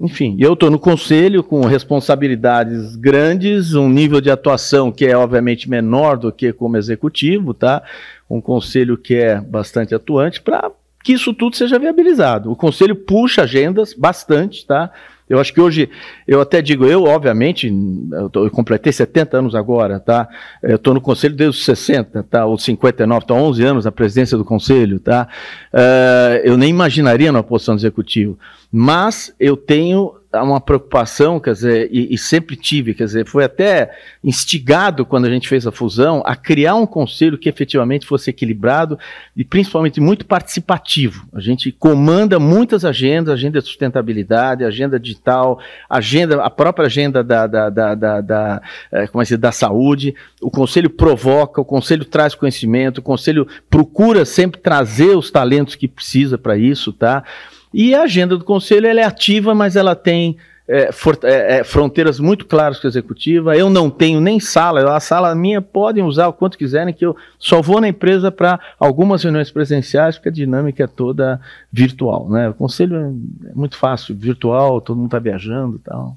enfim, 0.00 0.36
eu 0.38 0.52
estou 0.52 0.70
no 0.70 0.78
conselho 0.78 1.42
com 1.42 1.62
responsabilidades 1.62 2.96
grandes, 2.96 3.74
um 3.74 3.88
nível 3.88 4.20
de 4.20 4.30
atuação 4.30 4.92
que 4.92 5.06
é 5.06 5.16
obviamente 5.16 5.70
menor 5.70 6.18
do 6.18 6.30
que 6.30 6.52
como 6.52 6.76
executivo, 6.76 7.54
tá? 7.54 7.82
Um 8.28 8.40
conselho 8.40 8.98
que 8.98 9.14
é 9.14 9.40
bastante 9.40 9.94
atuante 9.94 10.42
para 10.42 10.70
que 11.02 11.12
isso 11.12 11.32
tudo 11.32 11.56
seja 11.56 11.78
viabilizado. 11.78 12.50
O 12.50 12.56
conselho 12.56 12.96
puxa 12.96 13.42
agendas 13.42 13.94
bastante, 13.94 14.66
tá? 14.66 14.90
Eu 15.28 15.40
acho 15.40 15.52
que 15.52 15.60
hoje, 15.60 15.90
eu 16.26 16.40
até 16.40 16.62
digo, 16.62 16.86
eu, 16.86 17.04
obviamente, 17.04 17.72
eu, 18.12 18.30
tô, 18.30 18.44
eu 18.44 18.50
completei 18.50 18.92
70 18.92 19.38
anos 19.38 19.54
agora, 19.54 19.98
tá? 19.98 20.28
Eu 20.62 20.76
estou 20.76 20.94
no 20.94 21.00
conselho 21.00 21.34
desde 21.34 21.58
os 21.58 21.64
60, 21.64 22.22
tá? 22.24 22.46
Ou 22.46 22.56
59, 22.56 23.20
estou 23.20 23.36
há 23.36 23.40
11 23.40 23.64
anos 23.64 23.84
na 23.84 23.92
presidência 23.92 24.38
do 24.38 24.44
conselho, 24.44 25.00
tá? 25.00 25.26
Uh, 25.72 26.38
eu 26.44 26.56
nem 26.56 26.70
imaginaria 26.70 27.32
numa 27.32 27.42
posição 27.42 27.74
de 27.74 27.80
executivo. 27.80 28.38
Mas 28.70 29.34
eu 29.40 29.56
tenho 29.56 30.15
uma 30.42 30.60
preocupação, 30.60 31.38
quer 31.40 31.52
dizer, 31.52 31.88
e, 31.92 32.14
e, 32.14 32.18
sempre 32.18 32.56
tive, 32.56 32.94
quer 32.94 33.04
dizer, 33.04 33.26
foi 33.26 33.44
até 33.44 33.90
instigado 34.22 35.04
quando 35.04 35.26
a 35.26 35.30
gente 35.30 35.48
fez 35.48 35.66
a 35.66 35.72
fusão 35.72 36.22
a 36.24 36.34
criar 36.34 36.74
um 36.74 36.86
conselho 36.86 37.38
que 37.38 37.48
efetivamente 37.48 38.06
fosse 38.06 38.30
equilibrado 38.30 38.98
e 39.36 39.44
principalmente 39.44 40.00
muito 40.00 40.26
participativo. 40.26 41.26
A 41.32 41.40
gente 41.40 41.70
comanda 41.72 42.38
muitas 42.38 42.84
agendas, 42.84 43.34
agenda 43.34 43.60
de 43.60 43.66
sustentabilidade, 43.66 44.64
agenda 44.64 44.98
digital, 44.98 45.58
agenda, 45.88 46.42
a 46.42 46.50
própria 46.50 46.86
agenda 46.86 47.22
da, 47.22 47.46
da, 47.46 47.70
da, 47.70 47.94
da, 47.94 48.20
da 48.20 48.62
é, 48.92 49.06
como 49.06 49.22
é 49.22 49.24
dizer, 49.24 49.38
da 49.38 49.52
saúde. 49.52 50.14
O 50.40 50.50
conselho 50.50 50.90
provoca, 50.90 51.60
o 51.60 51.64
conselho 51.64 52.04
traz 52.04 52.34
conhecimento, 52.34 52.98
o 52.98 53.02
conselho 53.02 53.46
procura 53.70 54.24
sempre 54.24 54.60
trazer 54.60 55.16
os 55.16 55.30
talentos 55.30 55.74
que 55.74 55.88
precisa 55.88 56.36
para 56.36 56.56
isso, 56.56 56.92
tá? 56.92 57.24
E 57.72 57.94
a 57.94 58.02
agenda 58.02 58.36
do 58.36 58.44
conselho 58.44 58.86
é 58.86 59.02
ativa, 59.02 59.54
mas 59.54 59.76
ela 59.76 59.94
tem 59.94 60.36
é, 60.68 60.90
for, 60.90 61.18
é, 61.22 61.58
é, 61.58 61.64
fronteiras 61.64 62.18
muito 62.18 62.46
claras 62.46 62.80
com 62.80 62.86
a 62.86 62.90
executiva. 62.90 63.56
Eu 63.56 63.70
não 63.70 63.88
tenho 63.88 64.20
nem 64.20 64.40
sala, 64.40 64.96
a 64.96 65.00
sala 65.00 65.34
minha 65.34 65.62
podem 65.62 66.02
usar 66.02 66.26
o 66.28 66.32
quanto 66.32 66.58
quiserem, 66.58 66.92
que 66.92 67.06
eu 67.06 67.16
só 67.38 67.62
vou 67.62 67.80
na 67.80 67.88
empresa 67.88 68.32
para 68.32 68.58
algumas 68.78 69.22
reuniões 69.22 69.50
presenciais, 69.50 70.16
porque 70.16 70.28
a 70.28 70.32
dinâmica 70.32 70.84
é 70.84 70.86
toda 70.86 71.40
virtual. 71.72 72.28
Né? 72.28 72.48
O 72.48 72.54
conselho 72.54 72.96
é, 72.96 73.50
é 73.50 73.54
muito 73.54 73.76
fácil, 73.76 74.14
virtual, 74.14 74.80
todo 74.80 74.96
mundo 74.96 75.06
está 75.06 75.18
viajando 75.18 75.76
e 75.76 75.80
tal. 75.80 76.16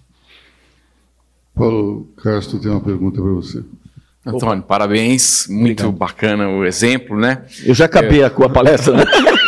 Paulo 1.54 2.08
Castro 2.24 2.60
tem 2.60 2.72
uma 2.72 2.82
pergunta 2.82 3.22
para 3.22 3.32
você. 3.32 3.64
Antônio, 4.26 4.64
parabéns, 4.64 5.48
muito 5.50 5.86
Obrigado. 5.86 5.98
bacana 5.98 6.50
o 6.50 6.66
exemplo, 6.66 7.18
né? 7.18 7.44
Eu 7.66 7.74
já 7.74 7.86
acabei 7.86 8.24
a, 8.24 8.28
a 8.28 8.50
palestra, 8.50 8.96
né? 8.96 9.04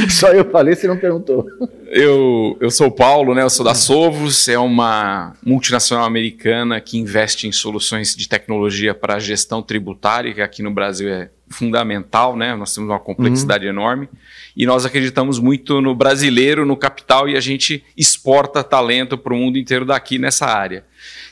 Só 0.10 0.28
eu 0.28 0.50
falei, 0.50 0.74
você 0.74 0.86
não 0.86 0.96
perguntou. 0.96 1.46
Eu, 1.88 2.56
eu 2.60 2.70
sou 2.70 2.88
o 2.88 2.92
Paulo, 2.92 3.34
né? 3.34 3.42
Eu 3.42 3.50
sou 3.50 3.64
da 3.64 3.74
Sovos, 3.74 4.48
é 4.48 4.58
uma 4.58 5.34
multinacional 5.44 6.04
americana 6.04 6.80
que 6.80 6.98
investe 6.98 7.46
em 7.46 7.52
soluções 7.52 8.14
de 8.14 8.28
tecnologia 8.28 8.94
para 8.94 9.18
gestão 9.18 9.62
tributária, 9.62 10.32
que 10.32 10.40
aqui 10.40 10.62
no 10.62 10.70
Brasil 10.70 11.08
é 11.08 11.30
fundamental, 11.50 12.36
né? 12.36 12.56
Nós 12.56 12.74
temos 12.74 12.90
uma 12.90 12.98
complexidade 12.98 13.64
uhum. 13.64 13.70
enorme 13.70 14.08
e 14.56 14.66
nós 14.66 14.84
acreditamos 14.84 15.38
muito 15.38 15.80
no 15.80 15.94
brasileiro, 15.94 16.64
no 16.64 16.76
capital 16.76 17.28
e 17.28 17.36
a 17.36 17.40
gente 17.40 17.84
exporta 17.96 18.64
talento 18.64 19.16
para 19.18 19.34
o 19.34 19.36
mundo 19.36 19.58
inteiro 19.58 19.84
daqui 19.84 20.18
nessa 20.18 20.46
área. 20.46 20.84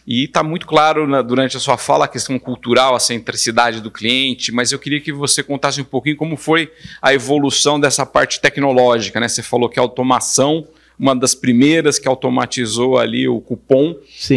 E 0.06 0.24
está 0.24 0.42
muito 0.42 0.66
claro 0.66 1.06
na, 1.06 1.22
durante 1.22 1.56
a 1.56 1.60
sua 1.60 1.76
fala 1.76 2.04
a 2.04 2.08
questão 2.08 2.38
cultural, 2.38 2.94
a 2.94 3.00
centricidade 3.00 3.80
do 3.80 3.90
cliente, 3.90 4.52
mas 4.52 4.72
eu 4.72 4.78
queria 4.78 5.00
que 5.00 5.12
você 5.12 5.42
contasse 5.42 5.80
um 5.80 5.84
pouquinho 5.84 6.16
como 6.16 6.36
foi 6.36 6.72
a 7.00 7.14
evolução 7.14 7.78
dessa 7.78 8.04
parte 8.04 8.40
tecnológica. 8.40 9.20
Né? 9.20 9.28
Você 9.28 9.42
falou 9.42 9.68
que 9.68 9.78
a 9.78 9.82
automação 9.82 10.66
uma 11.00 11.16
das 11.16 11.34
primeiras 11.34 11.98
que 11.98 12.06
automatizou 12.06 12.98
ali 12.98 13.26
o 13.26 13.40
cupom 13.40 13.96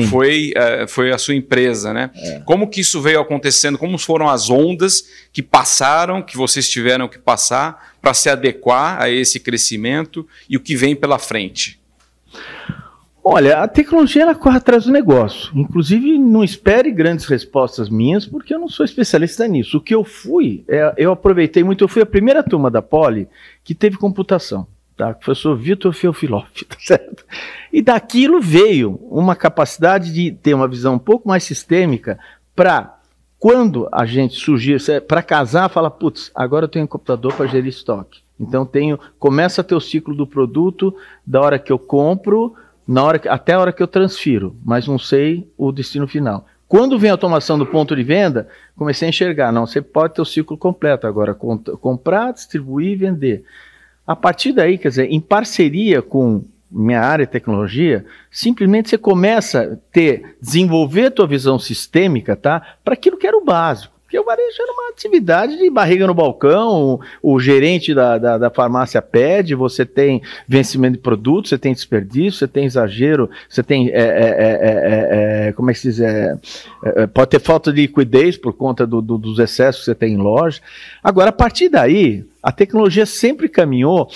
foi, 0.09 0.53
uh, 0.55 0.87
foi 0.87 1.11
a 1.11 1.17
sua 1.17 1.35
empresa, 1.35 1.93
né? 1.93 2.09
É. 2.15 2.39
Como 2.45 2.69
que 2.69 2.79
isso 2.79 3.01
veio 3.01 3.19
acontecendo? 3.19 3.77
Como 3.77 3.97
foram 3.97 4.29
as 4.29 4.49
ondas 4.49 5.03
que 5.33 5.43
passaram, 5.43 6.21
que 6.21 6.37
vocês 6.37 6.69
tiveram 6.69 7.09
que 7.09 7.19
passar 7.19 7.93
para 8.01 8.13
se 8.13 8.29
adequar 8.29 9.01
a 9.01 9.09
esse 9.09 9.41
crescimento 9.41 10.25
e 10.49 10.55
o 10.55 10.61
que 10.61 10.73
vem 10.73 10.95
pela 10.95 11.19
frente? 11.19 11.81
Olha, 13.25 13.59
a 13.59 13.67
tecnologia 13.69 14.23
ela 14.23 14.35
corre 14.35 14.57
atrás 14.57 14.83
do 14.83 14.91
negócio. 14.91 15.49
Inclusive, 15.55 16.17
não 16.17 16.43
espere 16.43 16.91
grandes 16.91 17.25
respostas 17.25 17.89
minhas, 17.89 18.25
porque 18.25 18.53
eu 18.53 18.59
não 18.59 18.67
sou 18.67 18.83
especialista 18.83 19.47
nisso. 19.47 19.77
O 19.77 19.81
que 19.81 19.95
eu 19.95 20.03
fui, 20.03 20.65
é, 20.67 20.93
eu 20.97 21.13
aproveitei 21.13 21.63
muito, 21.63 21.85
eu 21.85 21.87
fui 21.87 22.01
a 22.01 22.05
primeira 22.05 22.43
turma 22.43 22.69
da 22.69 22.81
Poli 22.81 23.29
que 23.63 23.73
teve 23.73 23.95
computação. 23.95 24.67
Tá? 24.97 25.11
O 25.11 25.15
professor 25.15 25.55
Vitor 25.55 25.93
Feofiloff, 25.93 26.65
tá 26.65 26.75
certo? 26.77 27.25
E 27.71 27.81
daquilo 27.81 28.41
veio 28.41 28.99
uma 29.09 29.37
capacidade 29.37 30.13
de 30.13 30.31
ter 30.31 30.53
uma 30.53 30.67
visão 30.67 30.95
um 30.95 30.99
pouco 30.99 31.27
mais 31.27 31.45
sistêmica 31.45 32.19
para 32.53 32.99
quando 33.39 33.87
a 33.91 34.05
gente 34.05 34.35
surgir, 34.35 34.81
para 35.07 35.23
casar, 35.23 35.69
fala, 35.69 35.89
putz, 35.89 36.29
agora 36.35 36.65
eu 36.65 36.69
tenho 36.69 36.85
um 36.85 36.87
computador 36.87 37.33
para 37.33 37.47
gerir 37.47 37.69
estoque. 37.69 38.21
Então 38.39 38.65
tenho, 38.65 38.99
começa 39.17 39.61
a 39.61 39.63
ter 39.63 39.75
o 39.75 39.81
ciclo 39.81 40.13
do 40.13 40.27
produto 40.27 40.93
da 41.25 41.41
hora 41.41 41.59
que 41.59 41.71
eu 41.71 41.79
compro 41.79 42.53
na 42.87 43.03
hora 43.03 43.21
até 43.29 43.53
a 43.53 43.59
hora 43.59 43.71
que 43.71 43.81
eu 43.81 43.87
transfiro, 43.87 44.55
mas 44.63 44.87
não 44.87 44.99
sei 44.99 45.47
o 45.57 45.71
destino 45.71 46.07
final. 46.07 46.45
Quando 46.67 46.97
vem 46.97 47.09
a 47.09 47.13
automação 47.13 47.57
do 47.57 47.65
ponto 47.65 47.95
de 47.95 48.03
venda, 48.03 48.47
comecei 48.75 49.07
a 49.07 49.09
enxergar, 49.09 49.51
não, 49.51 49.67
você 49.67 49.81
pode 49.81 50.15
ter 50.15 50.21
o 50.21 50.25
ciclo 50.25 50.57
completo 50.57 51.05
agora, 51.05 51.35
comprar, 51.35 52.33
distribuir 52.33 52.93
e 52.93 52.95
vender. 52.95 53.45
A 54.07 54.15
partir 54.15 54.53
daí, 54.53 54.77
quer 54.77 54.89
dizer, 54.89 55.11
em 55.11 55.21
parceria 55.21 56.01
com 56.01 56.43
minha 56.71 57.01
área 57.01 57.25
de 57.25 57.31
tecnologia, 57.31 58.03
simplesmente 58.31 58.89
você 58.89 58.97
começa 58.97 59.61
a 59.61 59.75
ter, 59.91 60.35
desenvolver 60.41 61.05
a 61.05 61.11
tua 61.11 61.27
visão 61.27 61.59
sistêmica, 61.59 62.35
tá? 62.35 62.61
Para 62.83 62.95
aquilo 62.95 63.17
que 63.17 63.27
era 63.27 63.37
o 63.37 63.45
básico. 63.45 63.92
Porque 64.13 64.19
o 64.19 64.25
varejo 64.25 64.61
era 64.61 64.71
uma 64.71 64.89
atividade 64.89 65.57
de 65.57 65.67
barriga 65.71 66.05
no 66.05 66.13
balcão, 66.13 67.01
o, 67.23 67.33
o 67.33 67.39
gerente 67.39 67.95
da, 67.95 68.19
da, 68.19 68.37
da, 68.37 68.49
farmácia 68.51 69.01
pede, 69.01 69.55
você 69.55 69.87
tem 69.87 70.21
vencimento 70.47 70.97
de 70.97 71.01
produtos, 71.01 71.49
você 71.49 71.57
tem 71.57 71.73
desperdício, 71.73 72.37
você 72.37 72.47
tem 72.47 72.65
exagero, 72.65 73.27
você 73.49 73.63
tem, 73.63 73.89
é, 73.89 73.93
é, 73.95 75.47
é, 75.47 75.51
como 75.53 75.71
é 75.71 75.73
que 75.73 75.79
se 75.79 75.93
diz, 75.93 75.99
pode 77.11 77.31
ter 77.31 77.39
falta 77.39 77.73
de 77.73 77.81
liquidez 77.81 78.37
por 78.37 78.53
conta 78.53 78.85
do, 78.85 79.01
do, 79.01 79.17
dos 79.17 79.39
excessos 79.39 79.81
que 79.81 79.85
você 79.85 79.95
tem 79.95 80.13
em 80.13 80.17
loja. 80.17 80.61
Agora, 81.03 81.29
a 81.29 81.33
partir 81.33 81.67
daí, 81.67 82.23
a 82.43 82.51
tecnologia 82.51 83.07
sempre 83.07 83.49
caminhou 83.49 84.11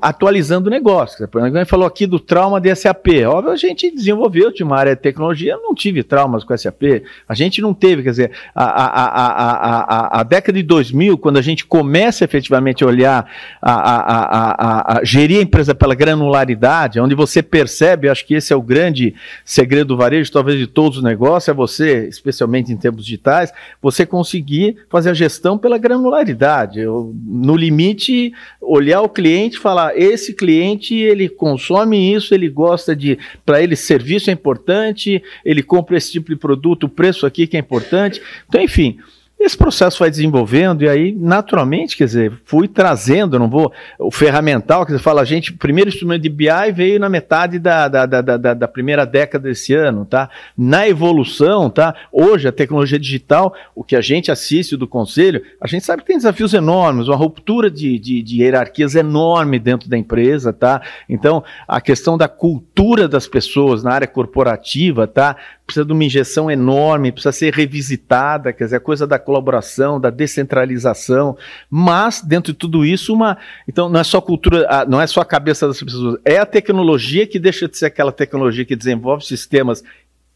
atualizando 0.00 0.68
o 0.68 0.70
negócio. 0.70 1.26
Por 1.28 1.40
exemplo, 1.40 1.66
falou 1.66 1.86
aqui 1.86 2.06
do 2.06 2.18
trauma 2.18 2.60
de 2.60 2.74
SAP. 2.74 3.08
Óbvio, 3.26 3.52
a 3.52 3.56
gente 3.56 3.90
desenvolveu, 3.90 4.52
tinha 4.52 4.66
uma 4.66 4.78
área 4.78 4.94
de 4.94 5.02
tecnologia, 5.02 5.52
eu 5.52 5.62
não 5.62 5.74
tive 5.74 6.02
traumas 6.02 6.44
com 6.44 6.56
SAP. 6.56 7.02
A 7.28 7.34
gente 7.34 7.60
não 7.60 7.74
teve, 7.74 8.02
quer 8.02 8.10
dizer, 8.10 8.30
a, 8.54 8.64
a, 8.64 9.04
a, 9.04 9.80
a, 9.80 10.20
a 10.20 10.22
década 10.22 10.56
de 10.56 10.62
2000, 10.62 11.18
quando 11.18 11.36
a 11.36 11.42
gente 11.42 11.66
começa 11.66 12.24
efetivamente 12.24 12.82
a 12.84 12.86
olhar, 12.86 13.30
a, 13.60 13.72
a, 13.72 13.98
a, 13.98 14.98
a, 14.98 15.04
gerir 15.04 15.38
a 15.38 15.42
empresa 15.42 15.74
pela 15.74 15.94
granularidade, 15.94 17.00
onde 17.00 17.14
você 17.14 17.42
percebe, 17.42 18.08
acho 18.08 18.26
que 18.26 18.34
esse 18.34 18.52
é 18.52 18.56
o 18.56 18.62
grande 18.62 19.14
segredo 19.44 19.88
do 19.88 19.96
varejo, 19.96 20.32
talvez 20.32 20.58
de 20.58 20.66
todos 20.66 20.98
os 20.98 21.04
negócios, 21.04 21.48
é 21.48 21.52
você, 21.52 22.08
especialmente 22.08 22.72
em 22.72 22.76
termos 22.76 23.04
digitais, 23.04 23.52
você 23.82 24.06
conseguir 24.06 24.78
fazer 24.88 25.10
a 25.10 25.14
gestão 25.14 25.58
pela 25.58 25.76
granularidade. 25.76 26.80
No 26.84 27.56
limite, 27.56 28.32
olhar 28.60 29.02
o 29.02 29.08
cliente 29.08 29.56
e 29.56 29.60
falar 29.60 29.73
falar, 29.74 29.98
esse 29.98 30.32
cliente 30.32 30.94
ele 30.94 31.28
consome 31.28 32.14
isso, 32.14 32.32
ele 32.32 32.48
gosta 32.48 32.94
de, 32.94 33.18
para 33.44 33.60
ele 33.60 33.74
serviço 33.74 34.30
é 34.30 34.32
importante, 34.32 35.20
ele 35.44 35.62
compra 35.62 35.96
esse 35.96 36.12
tipo 36.12 36.28
de 36.28 36.36
produto, 36.36 36.84
o 36.84 36.88
preço 36.88 37.26
aqui 37.26 37.46
que 37.46 37.56
é 37.56 37.60
importante. 37.60 38.22
Então, 38.48 38.62
enfim, 38.62 38.98
esse 39.44 39.56
processo 39.56 39.98
vai 39.98 40.10
desenvolvendo 40.10 40.82
e 40.82 40.88
aí, 40.88 41.12
naturalmente, 41.12 41.96
quer 41.96 42.06
dizer, 42.06 42.32
fui 42.44 42.66
trazendo, 42.66 43.38
não 43.38 43.48
vou. 43.48 43.72
O 43.98 44.10
ferramental, 44.10 44.84
quer 44.86 44.92
dizer, 44.92 45.02
fala, 45.02 45.20
a 45.20 45.24
gente, 45.24 45.50
o 45.52 45.56
primeiro 45.56 45.90
instrumento 45.90 46.22
de 46.22 46.28
BI 46.28 46.72
veio 46.72 46.98
na 46.98 47.08
metade 47.08 47.58
da, 47.58 47.86
da, 47.88 48.06
da, 48.06 48.22
da, 48.22 48.54
da 48.54 48.68
primeira 48.68 49.04
década 49.04 49.48
desse 49.48 49.74
ano, 49.74 50.04
tá? 50.04 50.30
Na 50.56 50.88
evolução, 50.88 51.68
tá? 51.68 51.94
Hoje, 52.10 52.48
a 52.48 52.52
tecnologia 52.52 52.98
digital, 52.98 53.54
o 53.74 53.84
que 53.84 53.94
a 53.94 54.00
gente 54.00 54.30
assiste 54.30 54.76
do 54.76 54.88
conselho, 54.88 55.42
a 55.60 55.66
gente 55.66 55.84
sabe 55.84 56.02
que 56.02 56.08
tem 56.08 56.16
desafios 56.16 56.54
enormes, 56.54 57.08
uma 57.08 57.16
ruptura 57.16 57.70
de, 57.70 57.98
de, 57.98 58.22
de 58.22 58.42
hierarquias 58.42 58.94
enorme 58.94 59.58
dentro 59.58 59.88
da 59.88 59.98
empresa, 59.98 60.52
tá? 60.52 60.80
Então, 61.08 61.44
a 61.68 61.80
questão 61.80 62.16
da 62.16 62.28
cultura 62.28 63.06
das 63.06 63.26
pessoas 63.26 63.82
na 63.82 63.92
área 63.92 64.06
corporativa, 64.06 65.06
tá? 65.06 65.36
Precisa 65.66 65.84
de 65.84 65.92
uma 65.92 66.04
injeção 66.04 66.50
enorme, 66.50 67.10
precisa 67.10 67.32
ser 67.32 67.54
revisitada, 67.54 68.52
quer 68.52 68.64
dizer, 68.64 68.76
a 68.76 68.80
coisa 68.80 69.06
da 69.06 69.18
colaboração, 69.18 69.98
da 69.98 70.10
descentralização, 70.10 71.36
mas 71.70 72.20
dentro 72.20 72.52
de 72.52 72.58
tudo 72.58 72.84
isso 72.84 73.14
uma, 73.14 73.38
então 73.66 73.88
não 73.88 74.00
é 74.00 74.04
só 74.04 74.20
cultura, 74.20 74.84
não 74.86 75.00
é 75.00 75.06
só 75.06 75.20
a 75.20 75.24
cabeça 75.24 75.66
das 75.66 75.82
pessoas, 75.82 76.18
é 76.24 76.38
a 76.38 76.46
tecnologia 76.46 77.26
que 77.26 77.38
deixa 77.38 77.66
de 77.66 77.78
ser 77.78 77.86
aquela 77.86 78.12
tecnologia 78.12 78.64
que 78.64 78.76
desenvolve 78.76 79.24
sistemas 79.24 79.82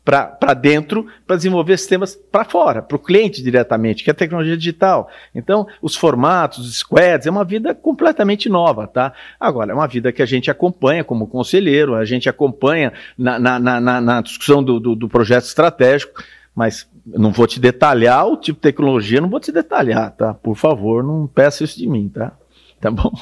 para 0.09 0.55
dentro 0.55 1.07
para 1.27 1.37
desenvolver 1.37 1.77
sistemas 1.77 2.17
para 2.17 2.43
fora, 2.43 2.81
para 2.81 2.97
o 2.97 2.99
cliente 2.99 3.43
diretamente, 3.43 4.03
que 4.03 4.09
é 4.09 4.13
a 4.13 4.17
tecnologia 4.17 4.57
digital. 4.57 5.11
Então, 5.35 5.67
os 5.83 5.95
formatos, 5.95 6.67
os 6.67 6.79
squads, 6.79 7.27
é 7.27 7.31
uma 7.31 7.45
vida 7.45 7.75
completamente 7.75 8.49
nova, 8.49 8.87
tá? 8.87 9.13
Agora, 9.39 9.73
é 9.73 9.75
uma 9.75 9.87
vida 9.87 10.11
que 10.11 10.23
a 10.23 10.27
gente 10.27 10.51
acompanha 10.51 11.05
como 11.05 11.27
conselheiro, 11.27 11.95
a 11.95 12.07
gente 12.07 12.27
acompanha 12.27 12.91
na, 13.19 13.39
na, 13.39 13.59
na, 13.59 14.01
na 14.01 14.23
discussão 14.23 14.63
do, 14.63 14.81
do, 14.81 14.95
do 14.95 15.09
projeto 15.11 15.45
estratégico, 15.45 16.23
mas 16.55 16.89
não 17.05 17.31
vou 17.31 17.47
te 17.47 17.61
detalhar 17.61 18.27
o 18.27 18.37
tipo 18.39 18.57
de 18.57 18.63
tecnologia, 18.63 19.21
não 19.21 19.29
vou 19.29 19.41
te 19.41 19.53
detalhar, 19.53 20.13
tá? 20.13 20.33
Por 20.33 20.57
favor, 20.57 21.05
não 21.05 21.27
peça 21.27 21.65
isso 21.65 21.79
de 21.79 21.87
mim, 21.87 22.09
tá? 22.09 22.33
Tá 22.81 22.91
bom? 22.91 23.13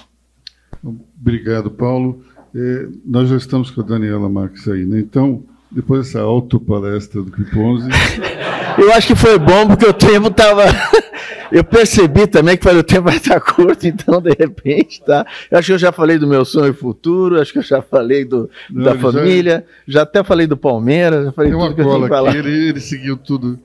Obrigado, 1.21 1.69
Paulo. 1.69 2.25
É, 2.55 2.87
nós 3.05 3.29
já 3.29 3.37
estamos 3.37 3.73
com 3.73 3.81
a 3.81 3.85
Daniela 3.85 4.29
Marques 4.29 4.69
aí, 4.69 4.85
né? 4.85 5.01
Então, 5.01 5.43
depois 5.71 6.07
dessa 6.07 6.21
autopalestra 6.21 7.23
do 7.23 7.31
Piponzi. 7.31 7.89
Eu 8.79 8.93
acho 8.93 9.07
que 9.07 9.15
foi 9.15 9.39
bom 9.39 9.67
porque 9.67 9.87
o 9.87 9.93
tempo 9.93 10.29
estava. 10.29 10.65
Eu 11.51 11.63
percebi 11.63 12.27
também 12.27 12.57
que 12.57 12.69
o 12.69 12.83
tempo 12.83 13.05
vai 13.05 13.17
estar 13.17 13.41
curto, 13.41 13.87
então, 13.87 14.21
de 14.21 14.31
repente, 14.31 15.01
tá? 15.03 15.25
Eu 15.49 15.59
acho 15.59 15.67
que 15.67 15.73
eu 15.75 15.79
já 15.79 15.93
falei 15.93 16.19
do 16.19 16.27
meu 16.27 16.45
sonho 16.45 16.75
futuro, 16.75 17.41
acho 17.41 17.53
que 17.53 17.61
eu 17.61 17.63
já 17.63 17.81
falei 17.81 18.25
do, 18.25 18.51
Não, 18.69 18.83
da 18.83 18.97
família, 18.97 19.65
já... 19.87 20.01
já... 20.01 20.03
até 20.03 20.25
falei 20.25 20.49
do 20.49 20.57
Palmeiras, 20.57 21.27
já 21.27 21.33
falei 21.33 21.53
Tem 21.53 21.61
tudo 21.61 21.75
que 21.77 21.81
eu 21.83 22.09
tinha 22.09 22.29
aqui, 22.29 22.39
ele, 22.39 22.69
ele 22.71 22.81
seguiu 22.81 23.17
tudo 23.17 23.61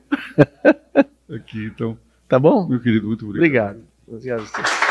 aqui, 1.34 1.66
então. 1.66 1.98
Tá 2.30 2.38
bom? 2.38 2.68
Meu 2.68 2.80
querido, 2.80 3.08
muito 3.08 3.26
obrigado. 3.26 3.80
Obrigado. 4.08 4.46
Obrigado 4.46 4.91